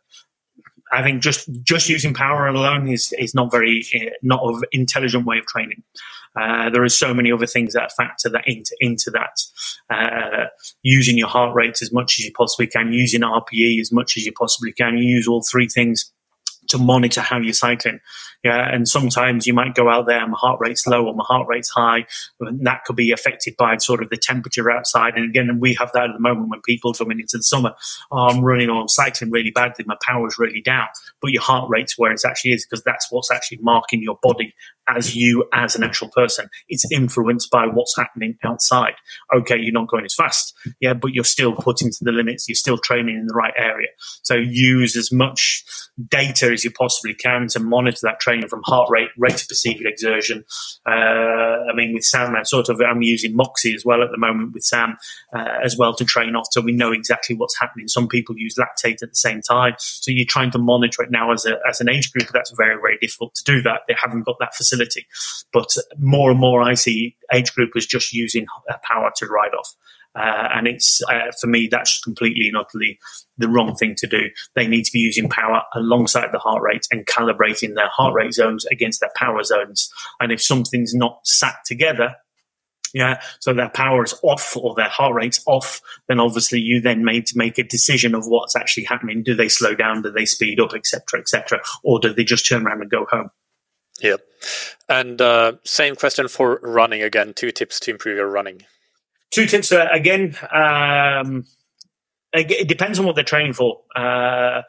[0.92, 5.24] I think just just using power alone is is not very uh, not an intelligent
[5.24, 5.82] way of training.
[6.40, 9.42] Uh, there are so many other things that factor that into into that.
[9.90, 10.46] Uh,
[10.82, 14.24] using your heart rate as much as you possibly can, using RPE as much as
[14.24, 14.96] you possibly can.
[14.96, 16.10] You use all three things
[16.68, 18.00] to monitor how you're cycling.
[18.44, 21.24] Yeah, and sometimes you might go out there and my heart rate's low or my
[21.24, 22.06] heart rate's high.
[22.40, 25.14] And that could be affected by sort of the temperature outside.
[25.14, 27.74] And again, we have that at the moment when people coming into the summer,
[28.10, 30.88] oh, I'm running or I'm cycling really badly, my power's really down.
[31.20, 34.54] But your heart rate's where it actually is because that's what's actually marking your body
[34.88, 36.48] as you as an actual person.
[36.68, 38.94] It's influenced by what's happening outside.
[39.32, 42.48] Okay, you're not going as fast, yeah, but you're still putting to the limits.
[42.48, 43.88] You're still training in the right area.
[44.22, 45.64] So use as much
[46.08, 49.84] data as you possibly can to monitor that training from heart rate, rate of perceived
[49.84, 50.44] exertion.
[50.86, 54.18] Uh, I mean, with Sam, I sort of I'm using Moxy as well at the
[54.18, 54.96] moment with Sam
[55.36, 57.88] uh, as well to train off, so we know exactly what's happening.
[57.88, 61.32] Some people use lactate at the same time, so you're trying to monitor it now
[61.32, 62.28] as a as an age group.
[62.32, 63.82] That's very very difficult to do that.
[63.88, 65.06] They haven't got that facility.
[65.52, 68.46] But more and more, I see age groupers just using
[68.82, 69.74] power to ride off.
[70.14, 72.98] Uh, and it's uh, for me that's completely and utterly
[73.38, 74.28] the wrong thing to do.
[74.54, 78.34] They need to be using power alongside the heart rate and calibrating their heart rate
[78.34, 79.90] zones against their power zones.
[80.20, 82.16] And if something's not sat together,
[82.94, 87.04] yeah, so their power is off or their heart rate's off, then obviously you then
[87.04, 89.22] made to make a decision of what's actually happening.
[89.22, 90.02] Do they slow down?
[90.02, 93.30] Do they speed up, etc., etc., or do they just turn around and go home?
[94.00, 94.16] Yeah.
[94.88, 97.32] And uh, same question for running again.
[97.34, 98.62] Two tips to improve your running.
[99.32, 100.36] Two tips uh, again.
[100.52, 101.44] Um,
[102.34, 103.80] it depends on what they're training for.
[103.94, 104.62] Uh,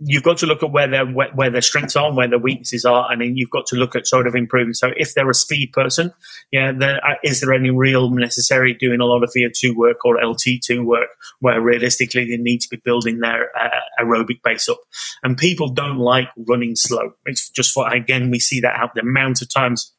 [0.00, 2.84] you've got to look at where their where their strengths are and where their weaknesses
[2.84, 4.74] are, and then you've got to look at sort of improving.
[4.74, 6.12] So if they're a speed person,
[6.50, 10.84] yeah, uh, is there any real necessary doing a lot of VO2 work or LT2
[10.84, 11.08] work
[11.40, 14.80] where realistically they need to be building their uh, aerobic base up?
[15.22, 17.12] And people don't like running slow.
[17.26, 19.92] It's just for again we see that out the amount of times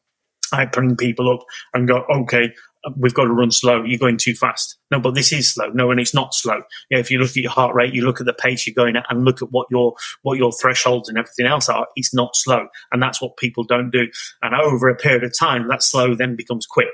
[0.54, 2.54] I bring people up and go, okay,
[2.98, 3.84] we've got to run slow.
[3.84, 4.78] You're going too fast.
[4.90, 5.70] No, but this is slow.
[5.70, 6.62] No, and it's not slow.
[6.90, 8.96] Yeah, if you look at your heart rate, you look at the pace you're going
[8.96, 11.88] at, and look at what your what your thresholds and everything else are.
[11.96, 14.08] It's not slow, and that's what people don't do.
[14.42, 16.90] And over a period of time, that slow then becomes quick.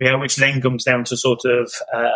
[0.00, 2.10] Yeah, which then comes down to sort of uh,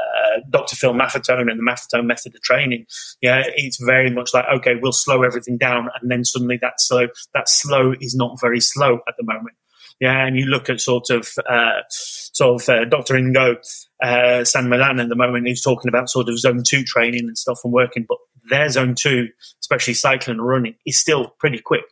[0.51, 0.77] Dr.
[0.77, 2.87] Phil Maffetone and the Maffetone method of training.
[3.21, 7.09] Yeah, it's very much like okay, we'll slow everything down, and then suddenly that slow
[7.35, 9.57] that slow is not very slow at the moment.
[10.03, 13.15] Yeah, and you look at sort of uh, sort of uh, Dr.
[13.15, 13.55] Ingo
[14.03, 17.39] uh, San Millán at the moment, he's talking about sort of zone two training and
[17.39, 18.19] stuff and working, but
[18.51, 19.29] their zone two,
[19.61, 21.85] especially cycling and running, is still pretty quick.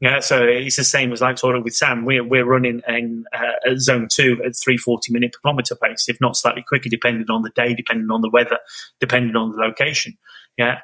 [0.00, 2.04] Yeah, so it's the same as like sort of with Sam.
[2.04, 6.20] We're we're running in uh, zone two at three forty minute per kilometer pace, if
[6.20, 8.60] not slightly quicker, depending on the day, depending on the weather,
[9.00, 10.16] depending on the location.
[10.56, 10.78] Yeah,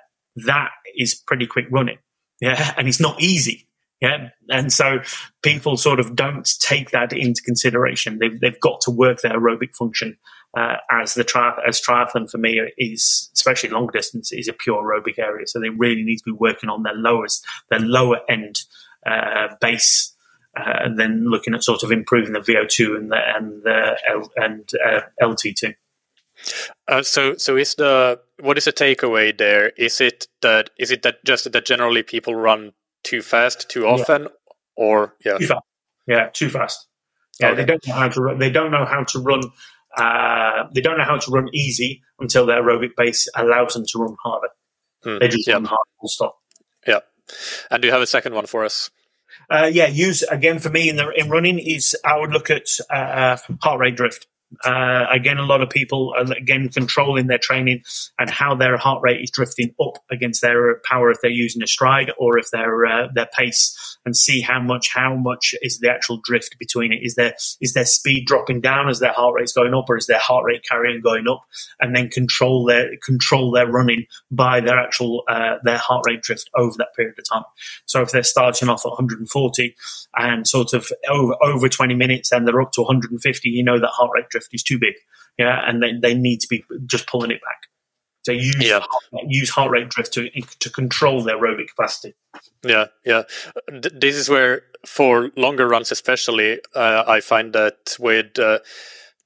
[0.45, 1.99] that is pretty quick running.
[2.41, 3.69] Yeah, and it's not easy.
[4.05, 4.29] Yeah.
[4.51, 4.99] And so
[5.43, 8.19] people sort of don't take that into consideration.
[8.19, 10.19] They've, they've got to work their aerobic function
[10.55, 14.83] uh, as the tri- as triathlon for me is, especially long distance, is a pure
[14.83, 15.47] aerobic area.
[15.47, 18.61] So they really need to be working on their lowest, their lower end
[19.07, 20.11] uh, base.
[20.55, 24.31] Uh, and then looking at sort of improving the VO2 and the and the L,
[24.37, 25.75] and uh, LT2.
[26.87, 29.71] Uh, so, so is the what is the takeaway there?
[29.71, 32.73] Is it that is it that just that generally people run
[33.05, 34.29] too fast too often, yeah.
[34.77, 35.63] or yeah, too fast.
[36.07, 36.89] Yeah, too fast.
[37.41, 37.57] Yeah, okay.
[37.57, 38.21] they don't know how to.
[38.21, 39.43] Run, they don't know how to run.
[39.97, 43.99] Uh, they don't know how to run easy until their aerobic base allows them to
[43.99, 44.49] run harder.
[45.05, 45.55] Mm, they just yeah.
[45.55, 46.37] run hard full stop.
[46.87, 47.01] Yeah.
[47.71, 48.91] And do you have a second one for us?
[49.51, 52.67] Uh, yeah, use again for me in the in running is I would look at
[52.91, 54.27] uh, heart rate drift.
[54.65, 57.83] Uh, again, a lot of people are again controlling their training
[58.19, 61.67] and how their heart rate is drifting up against their power if they're using a
[61.67, 65.91] Stryd or if their uh, their pace, and see how much how much is the
[65.91, 67.01] actual drift between it.
[67.03, 70.07] Is there is their speed dropping down as their heart rate's going up, or is
[70.07, 71.43] their heart rate carrying going up?
[71.81, 76.51] And then control their control their running by their actual uh, their heart rate drift
[76.55, 77.45] over that period of time.
[77.87, 79.75] So if they're starting off at 140
[80.17, 83.89] and sort of over over 20 minutes and they're up to 150, you know that
[83.89, 84.95] heart rate drift is too big.
[85.39, 87.63] Yeah, and they, they need to be just pulling it back.
[88.25, 88.81] to use yeah.
[89.27, 90.29] use heart rate drift to
[90.61, 92.15] to control their aerobic capacity.
[92.65, 93.23] Yeah, yeah.
[93.69, 98.61] This is where, for longer runs especially, uh, I find that with uh,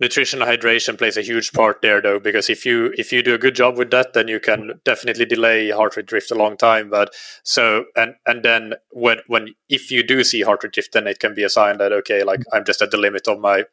[0.00, 3.38] nutrition hydration plays a huge part there, though, because if you if you do a
[3.38, 6.90] good job with that, then you can definitely delay heart rate drift a long time.
[6.90, 7.14] But
[7.44, 11.20] so and and then when when if you do see heart rate drift, then it
[11.20, 13.64] can be a sign that okay, like I'm just at the limit of my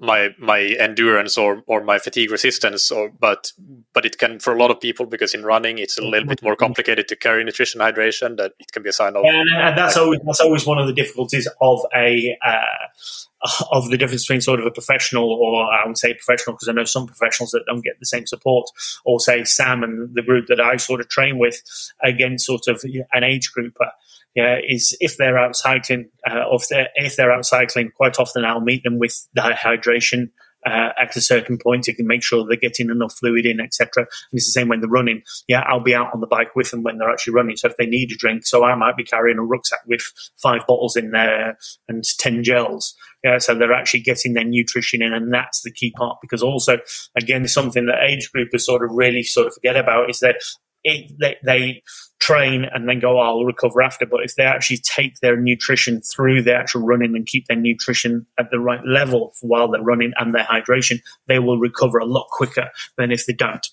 [0.00, 3.52] my my endurance or or my fatigue resistance or but
[3.92, 6.42] but it can for a lot of people because in running it's a little bit
[6.42, 9.76] more complicated to carry nutrition hydration that it can be a sign of and, and
[9.76, 13.37] that's always that's always one of the difficulties of a uh,
[13.70, 16.72] of the difference between sort of a professional or I would say professional because I
[16.72, 18.68] know some professionals that don't get the same support
[19.04, 21.62] or say Sam and the group that I sort of train with
[22.02, 23.92] against sort of an age grouper
[24.34, 28.44] yeah, is if they're out cycling, uh, if they're, if they're out cycling, quite often
[28.44, 30.30] I'll meet them with dehydration
[30.66, 31.86] uh, at a certain point.
[31.86, 33.88] You can make sure they're getting enough fluid in, etc.
[33.96, 35.22] And it's the same when they're running.
[35.46, 37.56] Yeah, I'll be out on the bike with them when they're actually running.
[37.56, 40.02] So if they need a drink, so I might be carrying a rucksack with
[40.36, 42.94] five bottles in there and ten gels.
[43.24, 46.18] Yeah, so they're actually getting their nutrition in, and that's the key part.
[46.20, 46.78] Because also,
[47.16, 50.36] again, something that age groupers sort of really sort of forget about is that
[50.84, 51.82] it, they, they
[52.18, 54.06] train and then go, oh, I'll recover after.
[54.06, 58.26] But if they actually take their nutrition through the actual running and keep their nutrition
[58.38, 62.28] at the right level while they're running and their hydration, they will recover a lot
[62.30, 63.66] quicker than if they don't.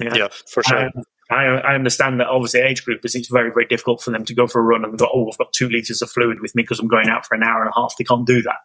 [0.00, 0.86] Yeah, yeah for sure.
[0.86, 4.24] Um, I, I, understand that obviously age group is it's very very difficult for them
[4.26, 6.54] to go for a run and go oh I've got two liters of fluid with
[6.54, 8.58] me because I'm going out for an hour and a half they can't do that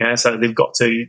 [0.00, 1.06] yeah so they've got to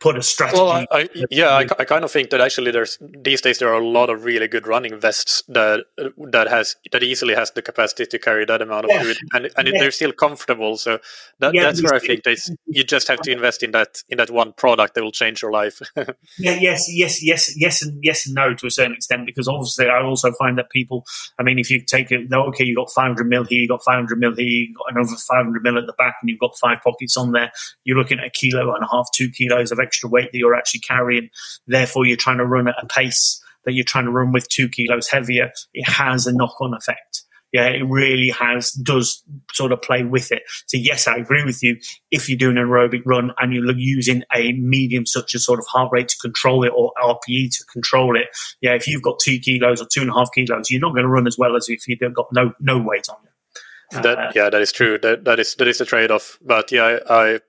[0.00, 0.60] put a strategy.
[0.60, 3.80] Well, I, yeah, I, I, kind of think that actually there's these days there are
[3.80, 5.84] a lot of really good running vests that
[6.30, 9.02] that has that easily has the capacity to carry that amount of yeah.
[9.02, 9.78] fluid, and and yeah.
[9.78, 10.76] they're still comfortable.
[10.76, 10.98] So
[11.38, 14.18] that, yeah, that's where I think they, you just have to invest in that in
[14.18, 15.80] that one product that will change your life.
[15.96, 16.04] yeah,
[16.38, 20.02] yes, yes, yes, yes, and yes and no to a certain extent because obviously I
[20.02, 21.04] also find that people.
[21.38, 24.18] I mean, if you take it, okay, you got 500 mil here, you got 500
[24.18, 27.16] mil here, you got another 500 mil at the back, and you've got five pockets
[27.16, 27.52] on there.
[27.84, 30.54] You're looking at a kilo and a half, two kilos of extra weight that you're
[30.54, 31.28] actually carrying.
[31.66, 34.68] Therefore, you're trying to run at a pace that you're trying to run with two
[34.68, 35.50] kilos heavier.
[35.74, 37.22] It has a knock on effect.
[37.52, 40.42] Yeah, it really has, does sort of play with it.
[40.66, 41.78] So, yes, I agree with you.
[42.10, 45.66] If you're doing an aerobic run and you're using a medium such as sort of
[45.66, 48.26] heart rate to control it or RPE to control it,
[48.60, 51.04] yeah, if you've got two kilos or two and a half kilos, you're not going
[51.04, 54.02] to run as well as if you've got no no weight on you.
[54.02, 54.98] That, uh, yeah, that is true.
[54.98, 56.38] That that is that is a trade off.
[56.42, 57.40] But yeah, I, I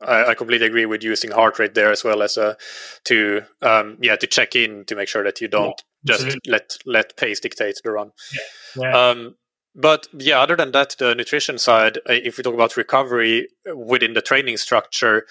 [0.00, 2.56] I, I, completely agree with using heart rate there as well as a
[3.04, 6.76] to um, yeah to check in to make sure that you don't yeah, just let
[6.84, 8.12] let pace dictate the run.
[8.34, 8.82] Yeah.
[8.82, 9.08] Yeah.
[9.08, 9.36] Um,
[9.74, 14.14] but yeah, other than that, the nutrition side, uh, if we talk about recovery within
[14.14, 15.26] the training structure,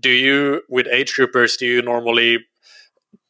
[0.00, 2.38] do you with age groupers do you normally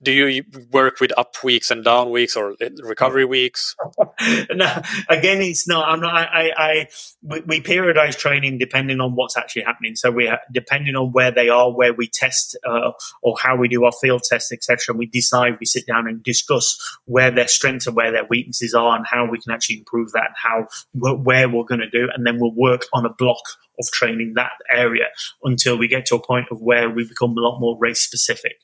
[0.05, 3.75] do you work with up weeks and down weeks or recovery weeks?
[4.51, 5.89] no, again, it's not.
[5.89, 6.15] I'm not.
[6.15, 6.89] I, I,
[7.23, 9.97] we, we, periodize training depending on what's actually happening.
[9.97, 12.93] So we, depending on where they are, where we test, uh,
[13.23, 14.95] or how we do our field tests, etc.
[14.95, 15.57] We decide.
[15.59, 19.29] We sit down and discuss where their strengths and where their weaknesses are, and how
[19.31, 22.55] we can actually improve that, and how where we're going to do, and then we'll
[22.55, 23.43] work on a block
[23.79, 25.07] of training that area
[25.43, 28.57] until we get to a point of where we become a lot more race specific.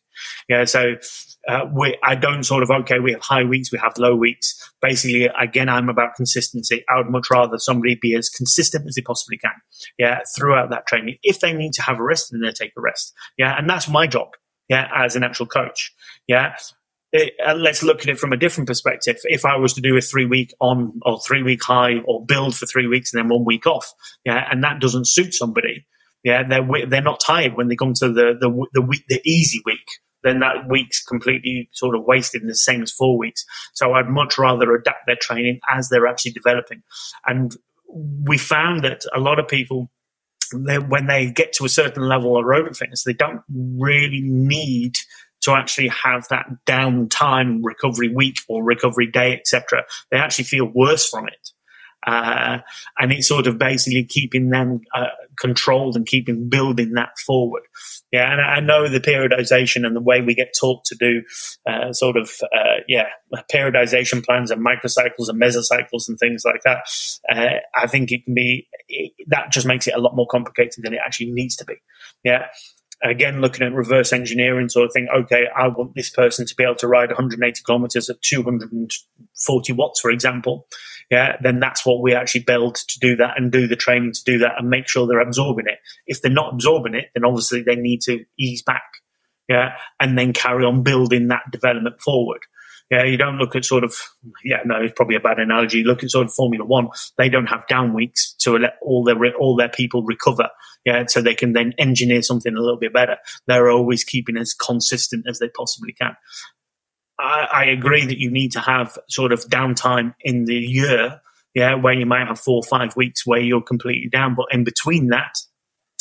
[0.49, 0.97] Yeah, so
[1.49, 2.99] uh, we, I don't sort of okay.
[2.99, 4.55] We have high weeks, we have low weeks.
[4.83, 6.85] Basically, again, I'm about consistency.
[6.89, 9.53] I would much rather somebody be as consistent as they possibly can.
[9.99, 11.17] Yeah, throughout that training.
[11.23, 13.15] If they need to have a rest, then they take a rest.
[13.39, 14.29] Yeah, and that's my job.
[14.69, 15.93] Yeah, as an actual coach.
[16.29, 16.55] Yeah,
[17.13, 19.17] it, uh, let's look at it from a different perspective.
[19.25, 22.55] If I was to do a three week on or three week high or build
[22.55, 23.93] for three weeks and then one week off,
[24.25, 25.87] yeah, and that doesn't suit somebody,
[26.23, 29.61] yeah, they're they're not tired when they come to the the the, week, the easy
[29.65, 29.79] week.
[30.23, 33.45] Then that week's completely sort of wasted, and the same as four weeks.
[33.73, 36.83] So I'd much rather adapt their training as they're actually developing.
[37.27, 37.57] And
[37.89, 39.91] we found that a lot of people
[40.53, 44.97] they, when they get to a certain level of aerobic fitness, they don't really need
[45.43, 49.85] to actually have that downtime recovery week or recovery day, etc.
[50.11, 51.51] They actually feel worse from it.
[52.07, 52.59] Uh,
[52.99, 55.07] and it's sort of basically keeping them uh,
[55.39, 57.63] controlled and keeping building that forward.
[58.13, 61.23] Yeah, and I know the periodization and the way we get taught to do
[61.67, 63.09] uh, sort of uh, yeah
[63.53, 66.81] periodization plans and microcycles and mesocycles and things like that.
[67.31, 70.85] Uh, I think it can be it, that just makes it a lot more complicated
[70.85, 71.75] than it actually needs to be.
[72.25, 72.47] Yeah,
[73.03, 76.65] again looking at reverse engineering sort of thing okay i want this person to be
[76.65, 80.67] able to ride 180 kilometers at 240 watts for example.
[81.11, 84.25] Yeah then that's what we actually build to do that and do the training to
[84.25, 85.79] do that and make sure they're absorbing it.
[86.07, 88.91] If they're not absorbing it then obviously they need to ease back.
[89.49, 92.41] Yeah and then carry on building that development forward
[92.91, 93.95] Yeah, you don't look at sort of
[94.45, 95.85] yeah, no, it's probably a bad analogy.
[95.85, 96.89] Look at sort of Formula One;
[97.19, 100.49] they don't have down weeks to let all their all their people recover.
[100.85, 103.19] Yeah, so they can then engineer something a little bit better.
[103.47, 106.17] They're always keeping as consistent as they possibly can.
[107.21, 111.21] I, I agree that you need to have sort of downtime in the year,
[111.55, 114.65] yeah, where you might have four or five weeks where you're completely down, but in
[114.65, 115.37] between that,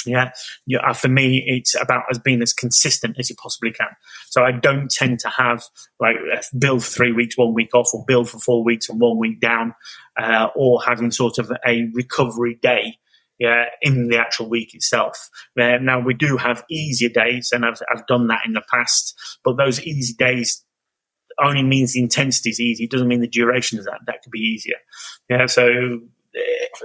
[0.05, 0.31] yeah,
[0.65, 0.79] yeah.
[0.79, 3.87] Uh, for me, it's about as being as consistent as you possibly can.
[4.29, 5.63] So I don't tend to have
[5.99, 6.15] like
[6.57, 9.73] build three weeks, one week off, or build for four weeks and one week down,
[10.17, 12.97] uh, or having sort of a recovery day.
[13.41, 15.29] Yeah, in the actual week itself.
[15.57, 19.17] Uh, now we do have easier days, and I've, I've done that in the past.
[19.45, 20.61] But those easy days
[21.41, 22.83] only means the intensity is easy.
[22.83, 24.01] It doesn't mean the duration is that.
[24.07, 24.75] That could be easier.
[25.29, 26.01] Yeah, so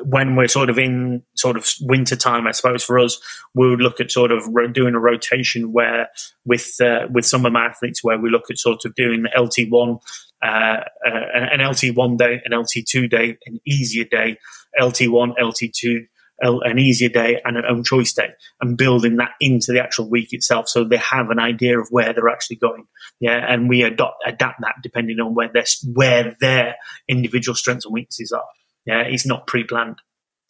[0.03, 3.21] when we're sort of in sort of winter time, I suppose for us,
[3.55, 6.09] we would look at sort of doing a rotation where
[6.45, 9.69] with uh, with some of my athletes where we look at sort of doing LT
[9.69, 9.99] one,
[10.43, 14.39] uh, uh, an LT one day, an LT two day, an easier day,
[14.81, 16.07] LT one, LT two.
[16.41, 18.31] An easier day and an own choice day,
[18.61, 22.13] and building that into the actual week itself, so they have an idea of where
[22.13, 22.87] they're actually going.
[23.21, 25.65] Yeah, and we adopt adapt that depending on where their
[25.95, 26.75] where their
[27.09, 28.43] individual strengths and weaknesses are.
[28.87, 30.01] Yeah, it's not pre-planned.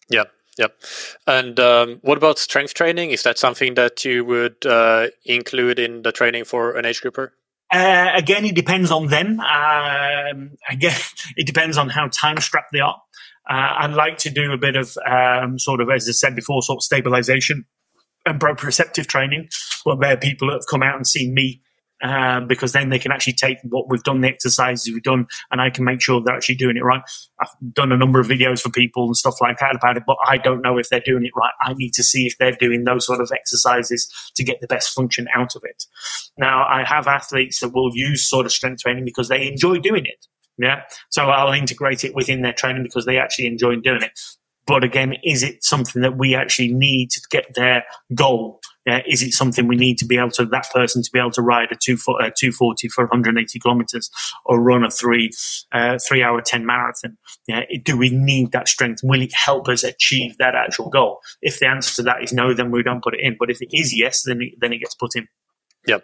[0.09, 0.25] Yeah,
[0.59, 0.69] yeah.
[1.27, 3.11] And um, what about strength training?
[3.11, 7.33] Is that something that you would uh, include in the training for an age grouper?
[7.73, 9.41] Uh, again, it depends on them.
[9.41, 10.99] Um, again,
[11.37, 13.01] it depends on how time strapped they are.
[13.49, 16.63] Uh, I'd like to do a bit of um, sort of, as I said before,
[16.63, 17.67] sort of stabilization
[18.25, 19.49] and proprioceptive training,
[19.85, 21.61] where people that have come out and seen me
[22.05, 25.61] um, because then they can actually take what we've done, the exercises we've done, and
[25.61, 27.03] I can make sure they're actually doing it right.
[27.41, 30.19] I've done a number of videos for people and stuff like that about it, but
[30.27, 31.53] I don't know if they're doing it right.
[31.63, 34.95] I need to see if they're doing those sort of exercises to get the best
[34.95, 35.87] function out of it.
[36.37, 40.05] Now, I have athletes that will use sort of strength training because they enjoy doing
[40.05, 40.27] it.
[40.59, 40.83] Yeah.
[41.09, 44.21] So I'll integrate it within their training because they actually enjoy doing it.
[44.67, 47.85] But again, is it something that we actually need to get their
[48.15, 48.61] goal?
[48.89, 51.31] Uh, is it something we need to be able to that person to be able
[51.31, 54.11] to ride a two uh, 240 for 180 kilometers
[54.45, 55.31] or run a three
[55.73, 57.17] uh, three hour 10 marathon?
[57.47, 59.01] Yeah, do we need that strength?
[59.03, 61.21] Will it help us achieve that actual goal?
[61.43, 63.37] If the answer to that is no, then we don't put it in.
[63.39, 65.29] But if it is yes, then it, then it gets put in.
[65.87, 65.99] Yeah.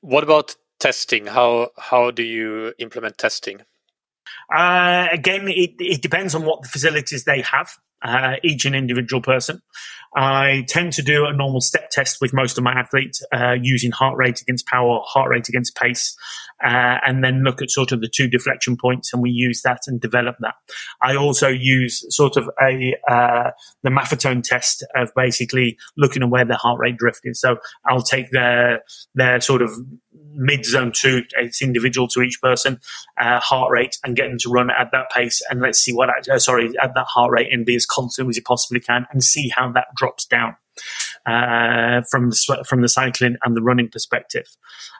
[0.00, 1.26] What about testing?
[1.26, 3.62] How how do you implement testing?
[4.54, 7.70] Uh, again, it, it depends on what the facilities they have
[8.02, 9.60] uh, each an individual person.
[10.14, 13.90] I tend to do a normal step test with most of my athletes uh, using
[13.90, 16.16] heart rate against power, heart rate against pace,
[16.64, 19.80] uh, and then look at sort of the two deflection points, and we use that
[19.86, 20.54] and develop that.
[21.02, 23.50] I also use sort of a uh,
[23.82, 27.40] the Maffetone test of basically looking at where their heart rate drift is.
[27.40, 28.82] So I'll take their
[29.14, 29.70] their sort of
[30.36, 32.78] mid zone two, it's individual to each person,
[33.20, 35.42] uh, heart rate, and get them to run at that pace.
[35.50, 38.36] And let's see what, uh, sorry, at that heart rate and be as constant as
[38.36, 40.56] you possibly can and see how that drops down.
[41.24, 44.46] Uh, from the from the cycling and the running perspective.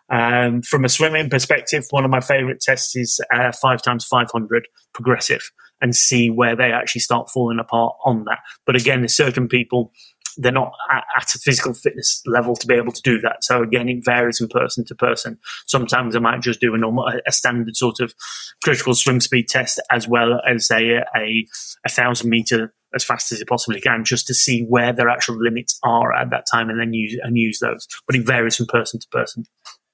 [0.09, 4.30] Um, from a swimming perspective, one of my favorite tests is uh, five times five
[4.32, 8.39] hundred progressive, and see where they actually start falling apart on that.
[8.64, 9.93] But again, certain people
[10.37, 13.43] they're not at, a physical fitness level to be able to do that.
[13.43, 15.39] So again, it varies from person to person.
[15.66, 18.14] Sometimes I might just do a normal, a standard sort of
[18.62, 21.47] critical swim speed test as well as a, a,
[21.84, 25.37] a thousand meter as fast as you possibly can, just to see where their actual
[25.37, 27.87] limits are at that time, and then use and use those.
[28.07, 29.45] But it varies from person to person.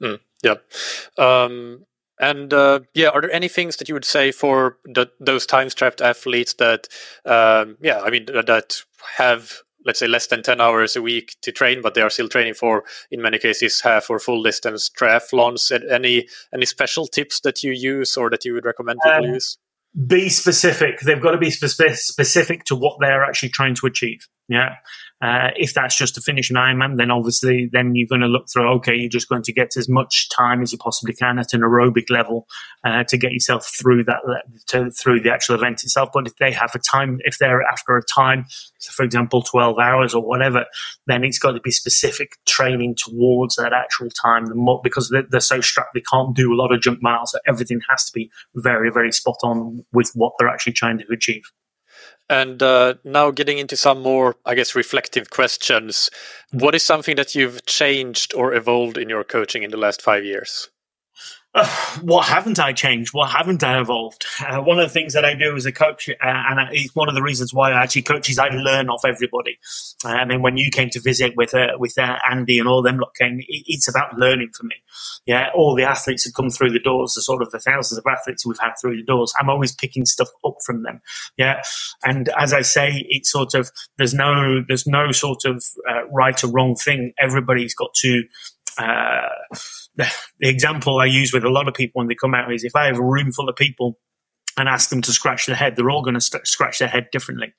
[0.01, 0.55] Mm, yeah.
[1.19, 1.87] Um,
[2.21, 5.71] and uh, yeah, are there any things that you would say for the, those time
[5.71, 6.87] strapped athletes that,
[7.25, 8.83] um, yeah, I mean, that
[9.17, 12.29] have let's say less than 10 hours a week to train but they are still
[12.29, 15.71] training for in many cases half or full distance triathlons.
[15.91, 19.59] Any any special tips that you use or that you would recommend people um, use?
[20.07, 21.01] be specific.
[21.01, 24.75] They've got to be spe- specific to what they're actually trying to achieve yeah
[25.23, 28.47] uh, if that's just to finish an Ironman, then obviously then you're going to look
[28.53, 28.69] through.
[28.73, 31.61] Okay, you're just going to get as much time as you possibly can at an
[31.61, 32.49] aerobic level
[32.85, 34.21] uh, to get yourself through that
[34.67, 36.09] to, through the actual event itself.
[36.13, 38.47] But if they have a time, if they're after a time,
[38.91, 40.65] for example, 12 hours or whatever,
[41.07, 44.47] then it's got to be specific training towards that actual time.
[44.83, 47.31] because they're, they're so strapped, they can't do a lot of junk miles.
[47.31, 51.05] So everything has to be very, very spot on with what they're actually trying to
[51.13, 51.45] achieve.
[52.33, 56.11] And uh, now getting into some more, I guess, reflective questions.
[56.51, 60.25] What is something that you've changed or evolved in your coaching in the last five
[60.25, 60.71] years?
[62.01, 63.13] what haven't I changed?
[63.13, 64.25] What haven't I evolved?
[64.41, 67.11] Uh, one of the things that I do as a coach, uh, and it's one
[67.11, 69.59] of the reasons why I actually coach, is I learn off everybody.
[70.03, 72.81] Uh, I mean, when you came to visit with uh, with uh, Andy and all
[72.83, 74.77] them lot came, it, it's about learning for me.
[75.27, 78.05] Yeah, all the athletes that come through the doors, the sort of the thousands of
[78.07, 81.03] athletes we've had through the doors, I'm always picking stuff up from them.
[81.37, 81.63] Yeah,
[82.03, 85.63] and as I say, it's sort of there's no there's no sort of
[86.11, 87.13] right or wrong thing.
[87.19, 88.23] Everybody's got to
[88.79, 89.29] uh,
[89.97, 90.11] the,
[90.41, 92.87] example I use with a lot of people when they come out is if I
[92.87, 93.99] have a room full of people
[94.57, 97.09] and ask them to scratch their head, they're all going to st- scratch their head
[97.13, 97.53] differently.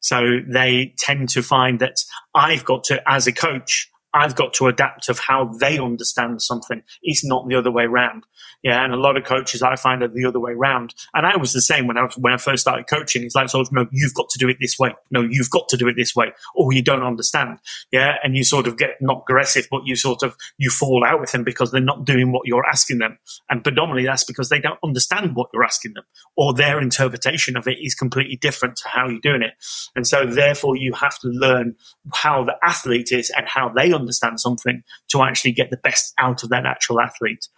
[0.00, 1.96] So they tend to find that
[2.34, 6.82] I've got to, as a coach, I've got to adapt of how they understand something.
[7.02, 8.24] It's not the other way around.
[8.64, 10.92] Yeah, and a lot of coaches I find are the other way around.
[11.14, 13.22] And I was the same when I was, when I first started coaching.
[13.22, 14.92] It's like sort of no, you've got to do it this way.
[15.12, 17.58] No, you've got to do it this way, or you don't understand.
[17.92, 21.20] Yeah, and you sort of get not aggressive, but you sort of you fall out
[21.20, 23.18] with them because they're not doing what you're asking them.
[23.48, 26.04] And predominantly that's because they don't understand what you're asking them,
[26.36, 29.54] or their interpretation of it is completely different to how you're doing it.
[29.94, 31.76] And so therefore you have to learn
[32.12, 36.42] how the athlete is and how they understand something to actually get the best out
[36.42, 37.48] of that actual athlete.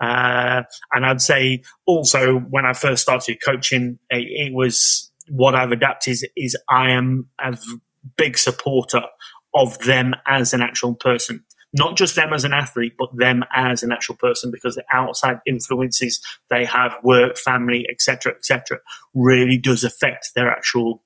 [0.00, 5.72] Uh, and I'd say also when I first started coaching, it, it was what I've
[5.72, 7.56] adapted is, is I am a
[8.16, 9.02] big supporter
[9.54, 13.82] of them as an actual person not just them as an athlete, but them as
[13.82, 18.78] an actual person, because the outside influences they have, work, family, etc., etc.,
[19.14, 21.02] really does affect their actual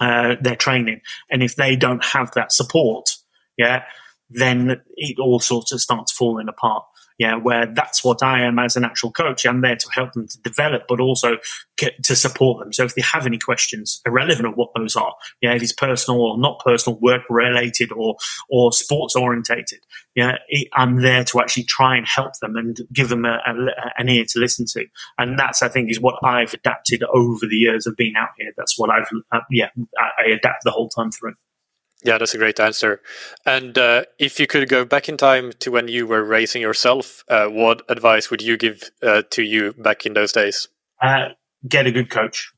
[0.00, 1.00] uh, their training.
[1.30, 3.10] And if they don't have that support,
[3.56, 3.84] yeah,
[4.34, 6.84] then it all sort of starts falling apart
[7.22, 9.46] yeah, where that's what I am as an actual coach.
[9.46, 11.36] I'm there to help them to develop, but also
[11.76, 12.72] to support them.
[12.72, 16.20] So if they have any questions, irrelevant of what those are, yeah, if it's personal
[16.20, 18.16] or not personal, work related or
[18.48, 19.80] or sports orientated,
[20.16, 20.38] yeah,
[20.72, 23.54] I'm there to actually try and help them and give them a, a,
[23.98, 24.86] an ear to listen to.
[25.16, 28.52] And that's, I think, is what I've adapted over the years of being out here.
[28.56, 31.34] That's what I've, uh, yeah, I, I adapt the whole time through.
[32.04, 33.00] Yeah, that's a great answer.
[33.46, 37.24] And uh, if you could go back in time to when you were racing yourself,
[37.28, 40.68] uh, what advice would you give uh, to you back in those days?
[41.00, 41.28] Uh,
[41.68, 42.52] get a good coach.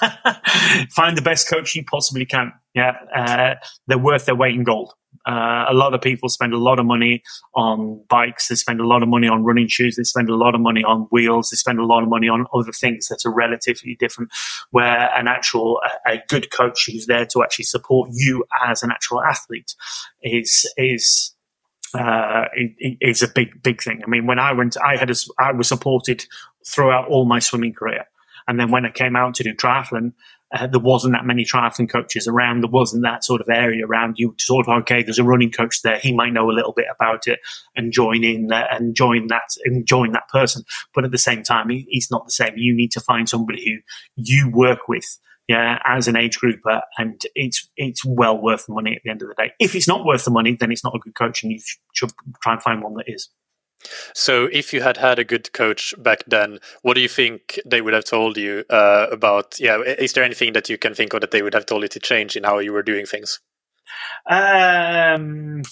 [0.90, 2.52] Find the best coach you possibly can.
[2.74, 3.54] Yeah, uh,
[3.86, 4.92] they're worth their weight in gold.
[5.26, 7.22] Uh, a lot of people spend a lot of money
[7.54, 8.48] on bikes.
[8.48, 9.96] They spend a lot of money on running shoes.
[9.96, 11.50] They spend a lot of money on wheels.
[11.50, 14.30] They spend a lot of money on other things that are relatively different.
[14.70, 18.90] Where an actual, a, a good coach who's there to actually support you as an
[18.90, 19.74] actual athlete
[20.22, 21.34] is, is,
[21.94, 22.44] uh,
[23.00, 24.02] is a big, big thing.
[24.04, 26.26] I mean, when I went, I had, a, I was supported
[26.66, 28.04] throughout all my swimming career.
[28.46, 30.12] And then when I came out to do triathlon,
[30.54, 32.62] uh, there wasn't that many triathlon coaches around.
[32.62, 34.16] There wasn't that sort of area around.
[34.18, 35.02] You sort of okay.
[35.02, 35.98] There's a running coach there.
[35.98, 37.40] He might know a little bit about it
[37.74, 40.64] and join in uh, and join that and join that person.
[40.94, 42.54] But at the same time, he, he's not the same.
[42.56, 43.78] You need to find somebody who
[44.16, 45.18] you work with.
[45.46, 49.20] Yeah, as an age grouper, and it's it's well worth the money at the end
[49.20, 49.52] of the day.
[49.60, 51.60] If it's not worth the money, then it's not a good coach, and you
[51.92, 53.28] should try and find one that is.
[54.14, 57.80] So, if you had had a good coach back then, what do you think they
[57.80, 59.58] would have told you uh, about?
[59.60, 61.88] Yeah, is there anything that you can think of that they would have told you
[61.88, 63.40] to change in how you were doing things?
[64.26, 65.62] Um,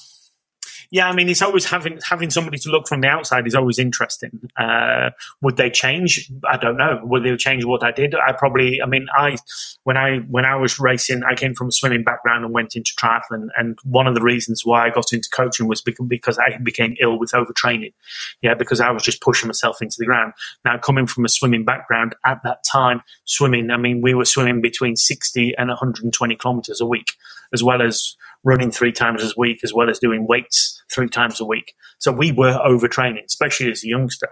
[0.93, 3.79] yeah, I mean, it's always having having somebody to look from the outside is always
[3.79, 4.51] interesting.
[4.59, 5.09] Uh,
[5.41, 6.31] would they change?
[6.47, 7.01] I don't know.
[7.03, 8.15] Would they change what I did?
[8.15, 8.79] I probably.
[8.83, 9.39] I mean, I
[9.85, 12.93] when I when I was racing, I came from a swimming background and went into
[12.93, 13.49] triathlon.
[13.57, 17.19] And one of the reasons why I got into coaching was because I became ill
[17.19, 17.95] with overtraining.
[18.43, 20.35] Yeah, because I was just pushing myself into the ground.
[20.63, 23.71] Now, coming from a swimming background at that time, swimming.
[23.71, 27.15] I mean, we were swimming between sixty and one hundred and twenty kilometers a week,
[27.55, 28.15] as well as
[28.45, 31.75] running three times a week as well as doing weights three times a week.
[31.99, 34.31] So we were overtraining, especially as a youngster.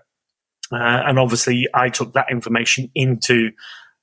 [0.72, 3.50] Uh, and obviously, I took that information into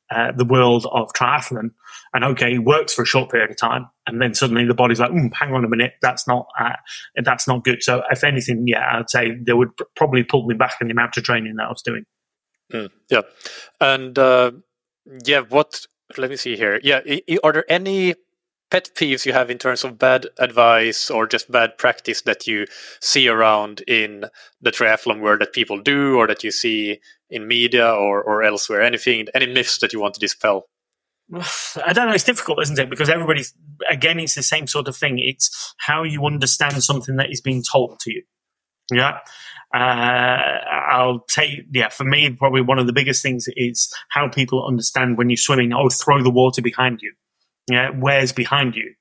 [0.09, 1.71] uh, the world of triathlon.
[2.13, 4.99] And okay, it works for a short period of time, and then suddenly the body's
[4.99, 6.75] like, mm, "Hang on a minute, that's not uh,
[7.21, 10.75] that's not good." So, if anything, yeah, I'd say they would probably pull me back
[10.79, 12.05] in the amount of training that I was doing.
[12.71, 13.21] Mm, yeah,
[13.81, 14.51] and uh,
[15.25, 15.85] yeah, what?
[16.17, 16.79] Let me see here.
[16.81, 17.01] Yeah,
[17.43, 18.15] are there any
[18.69, 22.65] pet peeves you have in terms of bad advice or just bad practice that you
[22.99, 24.25] see around in
[24.61, 26.99] the triathlon world that people do or that you see
[27.29, 28.81] in media or, or elsewhere?
[28.81, 30.67] Anything, any myths that you want to dispel?
[31.33, 32.13] I don't know.
[32.13, 32.89] It's difficult, isn't it?
[32.89, 33.53] Because everybody's,
[33.89, 35.19] again, it's the same sort of thing.
[35.19, 38.23] It's how you understand something that is being told to you.
[38.91, 39.19] Yeah.
[39.73, 40.37] Uh,
[40.89, 45.17] I'll take, yeah, for me, probably one of the biggest things is how people understand
[45.17, 47.13] when you're swimming, oh, throw the water behind you.
[47.69, 48.93] Yeah, where's behind you?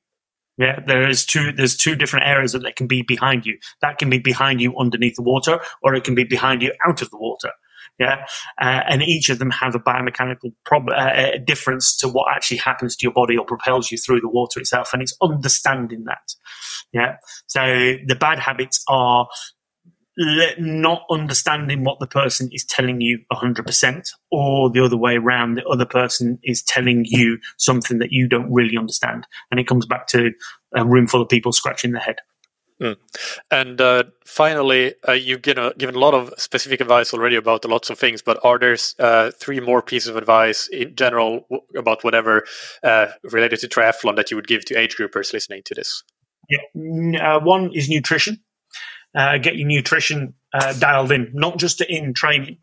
[0.58, 1.52] Yeah, there is two.
[1.52, 3.58] There's two different areas that can be behind you.
[3.82, 7.02] That can be behind you underneath the water, or it can be behind you out
[7.02, 7.52] of the water.
[7.98, 8.26] Yeah,
[8.60, 12.96] uh, and each of them have a biomechanical problem, uh, difference to what actually happens
[12.96, 16.34] to your body or propels you through the water itself, and it's understanding that.
[16.92, 19.28] Yeah, so the bad habits are
[20.58, 25.66] not understanding what the person is telling you 100% or the other way around the
[25.66, 29.26] other person is telling you something that you don't really understand.
[29.50, 30.32] And it comes back to
[30.74, 32.16] a room full of people scratching their head.
[32.78, 32.96] Mm.
[33.50, 37.88] and uh, finally uh, you've given, given a lot of specific advice already about lots
[37.88, 42.04] of things but are there uh, three more pieces of advice in general w- about
[42.04, 42.44] whatever
[42.82, 46.02] uh, related to triathlon that you would give to age groupers listening to this?
[46.50, 47.36] Yeah.
[47.36, 48.40] Uh, one is nutrition
[49.16, 52.58] uh, get your nutrition uh, dialed in, not just in training,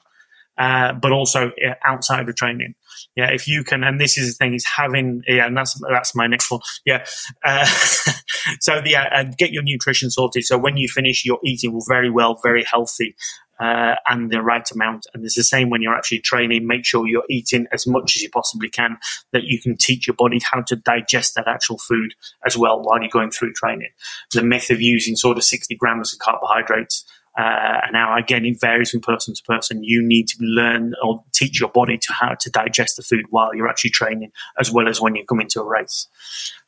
[0.58, 2.76] uh, but also uh, outside of training.
[3.16, 6.16] Yeah, if you can, and this is the thing is having, yeah, and that's that's
[6.16, 6.62] my next one.
[6.86, 7.06] Yeah,
[7.44, 7.66] uh,
[8.60, 10.46] so yeah, uh, get your nutrition sorted.
[10.46, 13.16] So when you finish, you're eating very well, very healthy,
[13.60, 15.06] uh, and the right amount.
[15.14, 16.68] And it's the same when you're actually training.
[16.68, 18.98] Make sure you're eating as much as you possibly can,
[19.32, 22.14] that you can teach your body how to digest that actual food
[22.46, 23.90] as well while you're going through training.
[24.34, 27.06] The myth of using sort of 60 grams of carbohydrates.
[27.38, 29.84] Uh, and now again, it varies from person to person.
[29.84, 33.56] You need to learn or teach your body to how to digest the food while
[33.56, 36.08] you're actually training, as well as when you come into a race.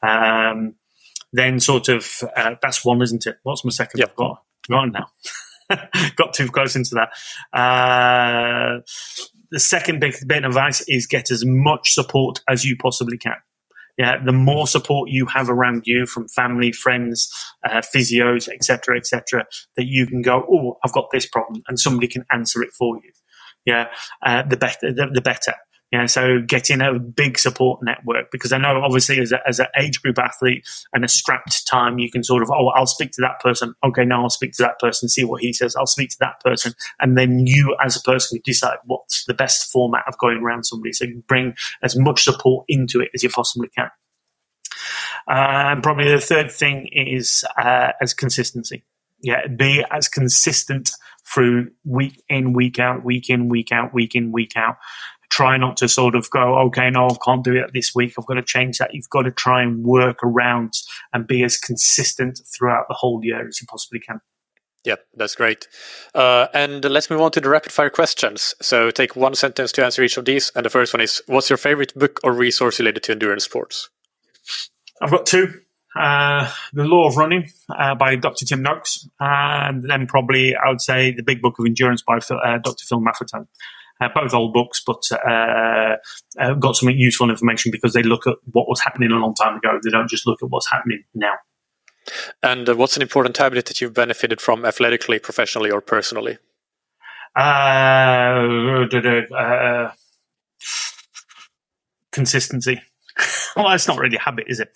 [0.01, 0.73] Um,
[1.31, 3.37] then, sort of, uh, that's one, isn't it?
[3.43, 3.99] What's my second?
[3.99, 4.11] Yep.
[4.11, 5.07] I've got now.
[6.15, 7.57] got too close into that.
[7.57, 8.81] Uh,
[9.51, 13.37] the second big bit of advice is get as much support as you possibly can.
[13.97, 17.31] Yeah, the more support you have around you from family, friends,
[17.65, 19.45] uh, physios, etc., etc.,
[19.77, 22.97] that you can go, oh, I've got this problem, and somebody can answer it for
[22.97, 23.11] you.
[23.65, 23.87] Yeah,
[24.25, 25.53] uh, the better, the, the better.
[25.95, 29.67] Yeah, so getting a big support network because I know obviously as, a, as an
[29.79, 33.21] age group athlete and a strapped time, you can sort of, oh, I'll speak to
[33.21, 33.73] that person.
[33.81, 35.73] Okay, now I'll speak to that person, see what he says.
[35.73, 36.73] I'll speak to that person.
[36.99, 40.91] And then you as a person decide what's the best format of going around somebody.
[40.91, 43.89] So you bring as much support into it as you possibly can.
[45.29, 48.83] Uh, and probably the third thing is uh, as consistency.
[49.21, 50.91] Yeah, be as consistent
[51.25, 54.75] through week in, week out, week in, week out, week in, week out
[55.29, 58.13] try not to sort of go, okay, no, I can't do it this week.
[58.17, 58.93] I've got to change that.
[58.93, 60.73] You've got to try and work around
[61.13, 64.21] and be as consistent throughout the whole year as you possibly can.
[64.85, 65.67] Yeah, that's great.
[66.13, 68.53] Uh, and let's move on to the rapid fire questions.
[68.61, 70.51] So take one sentence to answer each of these.
[70.55, 73.89] And the first one is What's your favorite book or resource related to endurance sports?
[75.01, 75.53] I've got two.
[75.99, 78.45] Uh, the Lore of Running uh, by Dr.
[78.45, 82.37] Tim Noakes, and then probably I would say The Big Book of Endurance by Phil,
[82.37, 82.85] uh, Dr.
[82.85, 83.47] Phil Maffetone.
[84.01, 85.95] Uh, both old books, but uh,
[86.37, 89.55] uh, got some useful information because they look at what was happening a long time
[89.55, 89.79] ago.
[89.81, 91.35] They don't just look at what's happening now.
[92.43, 96.37] And uh, what's an important habit that you've benefited from athletically, professionally, or personally?
[97.37, 98.85] Uh,
[99.33, 99.91] uh,
[102.11, 102.81] consistency.
[103.55, 104.73] well, it's not really a habit, is it?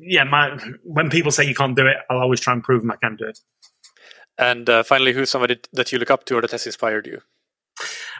[0.00, 2.90] yeah, my, when people say you can't do it, I'll always try and prove them
[2.90, 3.38] I can do it.
[4.38, 7.20] And uh, finally, who's somebody that you look up to or that has inspired you?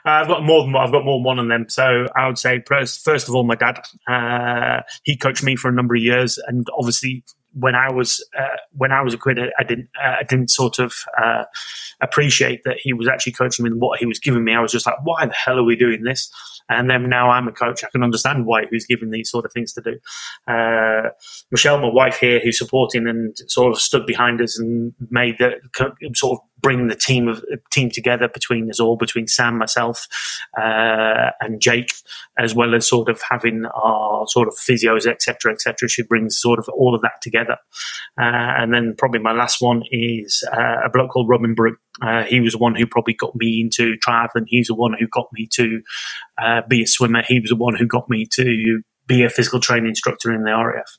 [0.05, 1.67] Uh, I've got more than I've got more than one of them.
[1.69, 3.81] So I would say first, first of all, my dad.
[4.09, 8.57] Uh, he coached me for a number of years, and obviously, when I was uh,
[8.73, 11.45] when I was a kid, I didn't uh, I didn't sort of uh,
[12.01, 14.55] appreciate that he was actually coaching me and what he was giving me.
[14.55, 16.31] I was just like, why the hell are we doing this?
[16.71, 19.53] And then now I'm a coach, I can understand why who's giving these sort of
[19.53, 19.99] things to do.
[20.47, 21.11] Uh,
[21.51, 25.55] Michelle, my wife here, who's supporting and sort of stood behind us and made the
[26.15, 30.07] sort of bring the team of team together between us all, between Sam, myself,
[30.57, 31.93] uh, and Jake,
[32.39, 35.89] as well as sort of having our sort of physios, etc., etc.
[35.89, 37.57] She brings sort of all of that together.
[38.21, 38.25] Uh,
[38.59, 41.79] and then probably my last one is uh, a bloke called Robin Brook.
[42.03, 44.45] Uh, he was the one who probably got me into triathlon.
[44.47, 45.83] He's the one who got me to
[46.41, 47.23] uh, be a swimmer.
[47.27, 50.53] He was the one who got me to be a physical training instructor in the
[50.53, 50.99] RAF.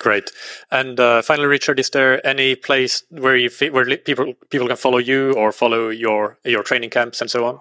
[0.00, 0.30] Great.
[0.70, 4.98] And uh, finally, Richard, is there any place where you where people people can follow
[4.98, 7.58] you or follow your your training camps and so on?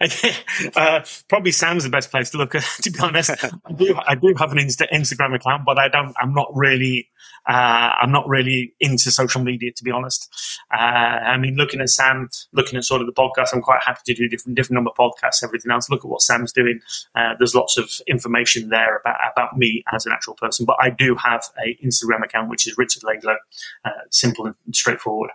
[0.76, 2.64] uh, probably Sam's the best place to look at.
[2.84, 6.14] To be honest, I do I do have an Insta- Instagram account, but I don't.
[6.18, 7.08] I'm not really
[7.46, 10.32] uh, I'm not really into social media, to be honest.
[10.72, 14.00] Uh, I mean, looking at Sam, looking at sort of the podcast, I'm quite happy
[14.06, 15.90] to do different different number of podcasts, everything else.
[15.90, 16.80] Look at what Sam's doing.
[17.14, 20.90] Uh, there's lots of information there about about me as an actual person, but I
[20.90, 23.36] do have a Instagram account, which is Richard Laidlow.
[23.84, 25.30] Uh, simple and straightforward.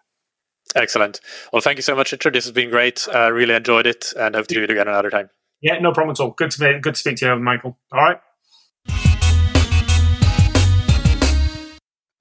[0.76, 1.20] Excellent.
[1.52, 2.34] Well, thank you so much, Richard.
[2.34, 3.07] This has been great.
[3.14, 5.30] Uh, really enjoyed it, and hope to do it again another time.
[5.61, 6.32] Yeah, no problem at all.
[6.32, 7.78] Good to be, good to speak to you, Michael.
[7.91, 8.20] All right.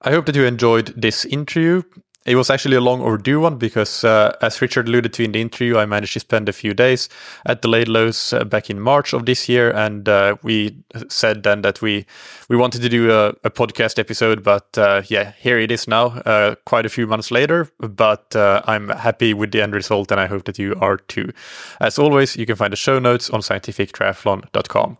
[0.01, 1.83] I hope that you enjoyed this interview.
[2.25, 5.39] It was actually a long overdue one because, uh, as Richard alluded to in the
[5.39, 7.07] interview, I managed to spend a few days
[7.45, 10.75] at the Laidlows uh, back in March of this year, and uh, we
[11.07, 12.05] said then that we
[12.49, 16.07] we wanted to do a, a podcast episode, but uh, yeah, here it is now,
[16.25, 17.71] uh, quite a few months later.
[17.79, 21.31] But uh, I'm happy with the end result, and I hope that you are too.
[21.79, 24.97] As always, you can find the show notes on scientifictriathlon.com.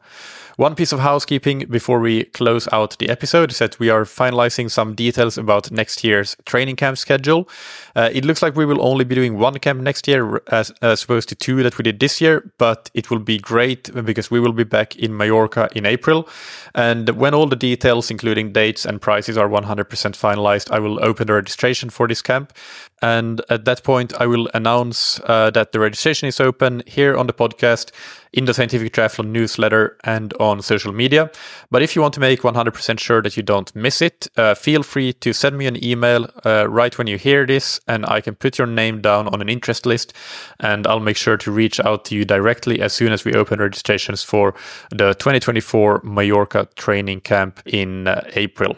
[0.60, 4.70] One piece of housekeeping before we close out the episode is that we are finalizing
[4.70, 7.48] some details about next year's training camp schedule.
[7.96, 11.02] Uh, it looks like we will only be doing one camp next year as, as
[11.02, 14.42] opposed to two that we did this year, but it will be great because we
[14.42, 16.28] will be back in Mallorca in April.
[16.76, 21.28] And when all the details, including dates and prices, are 100% finalized, I will open
[21.28, 22.52] the registration for this camp.
[23.02, 27.28] And at that point, I will announce uh, that the registration is open here on
[27.28, 27.92] the podcast,
[28.34, 31.32] in the Scientific Triathlon newsletter, and on social media.
[31.72, 34.84] But if you want to make 100% sure that you don't miss it, uh, feel
[34.84, 38.36] free to send me an email uh, right when you hear this, and I can
[38.36, 40.14] put your name down on an interest list,
[40.60, 43.60] and I'll make sure to reach out to you directly as soon as we open
[43.60, 44.54] registrations for
[44.92, 48.78] the 2024 Mallorca training camp in uh, April.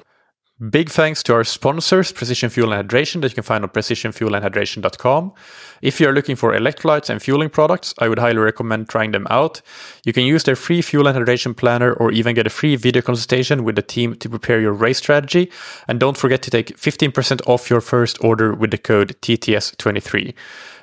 [0.70, 5.34] Big thanks to our sponsors, Precision Fuel and Hydration, that you can find on precisionfuelandhydration.com.
[5.82, 9.64] If you're looking for electrolytes and fueling products, I would highly recommend trying them out.
[10.06, 13.02] You can use their free fuel and hydration planner or even get a free video
[13.02, 15.52] consultation with the team to prepare your race strategy.
[15.88, 20.36] And don't forget to take 15% off your first order with the code TTS23.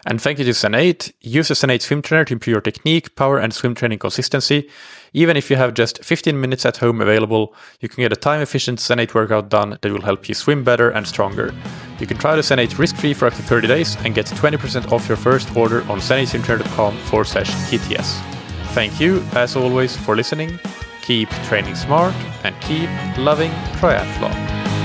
[0.06, 1.12] And thank you to Zen8.
[1.20, 4.68] Use the Zen8 swim trainer to improve your technique, power, and swim training consistency.
[5.12, 8.40] Even if you have just 15 minutes at home available, you can get a time
[8.40, 11.54] efficient Zen8 workout done that will help you swim better and stronger.
[11.98, 14.92] You can try the Zen8 risk free for up to 30 days and get 20%
[14.92, 18.20] off your first order on zen8swimtrainer.com forward slash TTS.
[18.74, 20.58] Thank you, as always, for listening.
[21.02, 22.14] Keep training smart
[22.44, 24.77] and keep loving triathlon.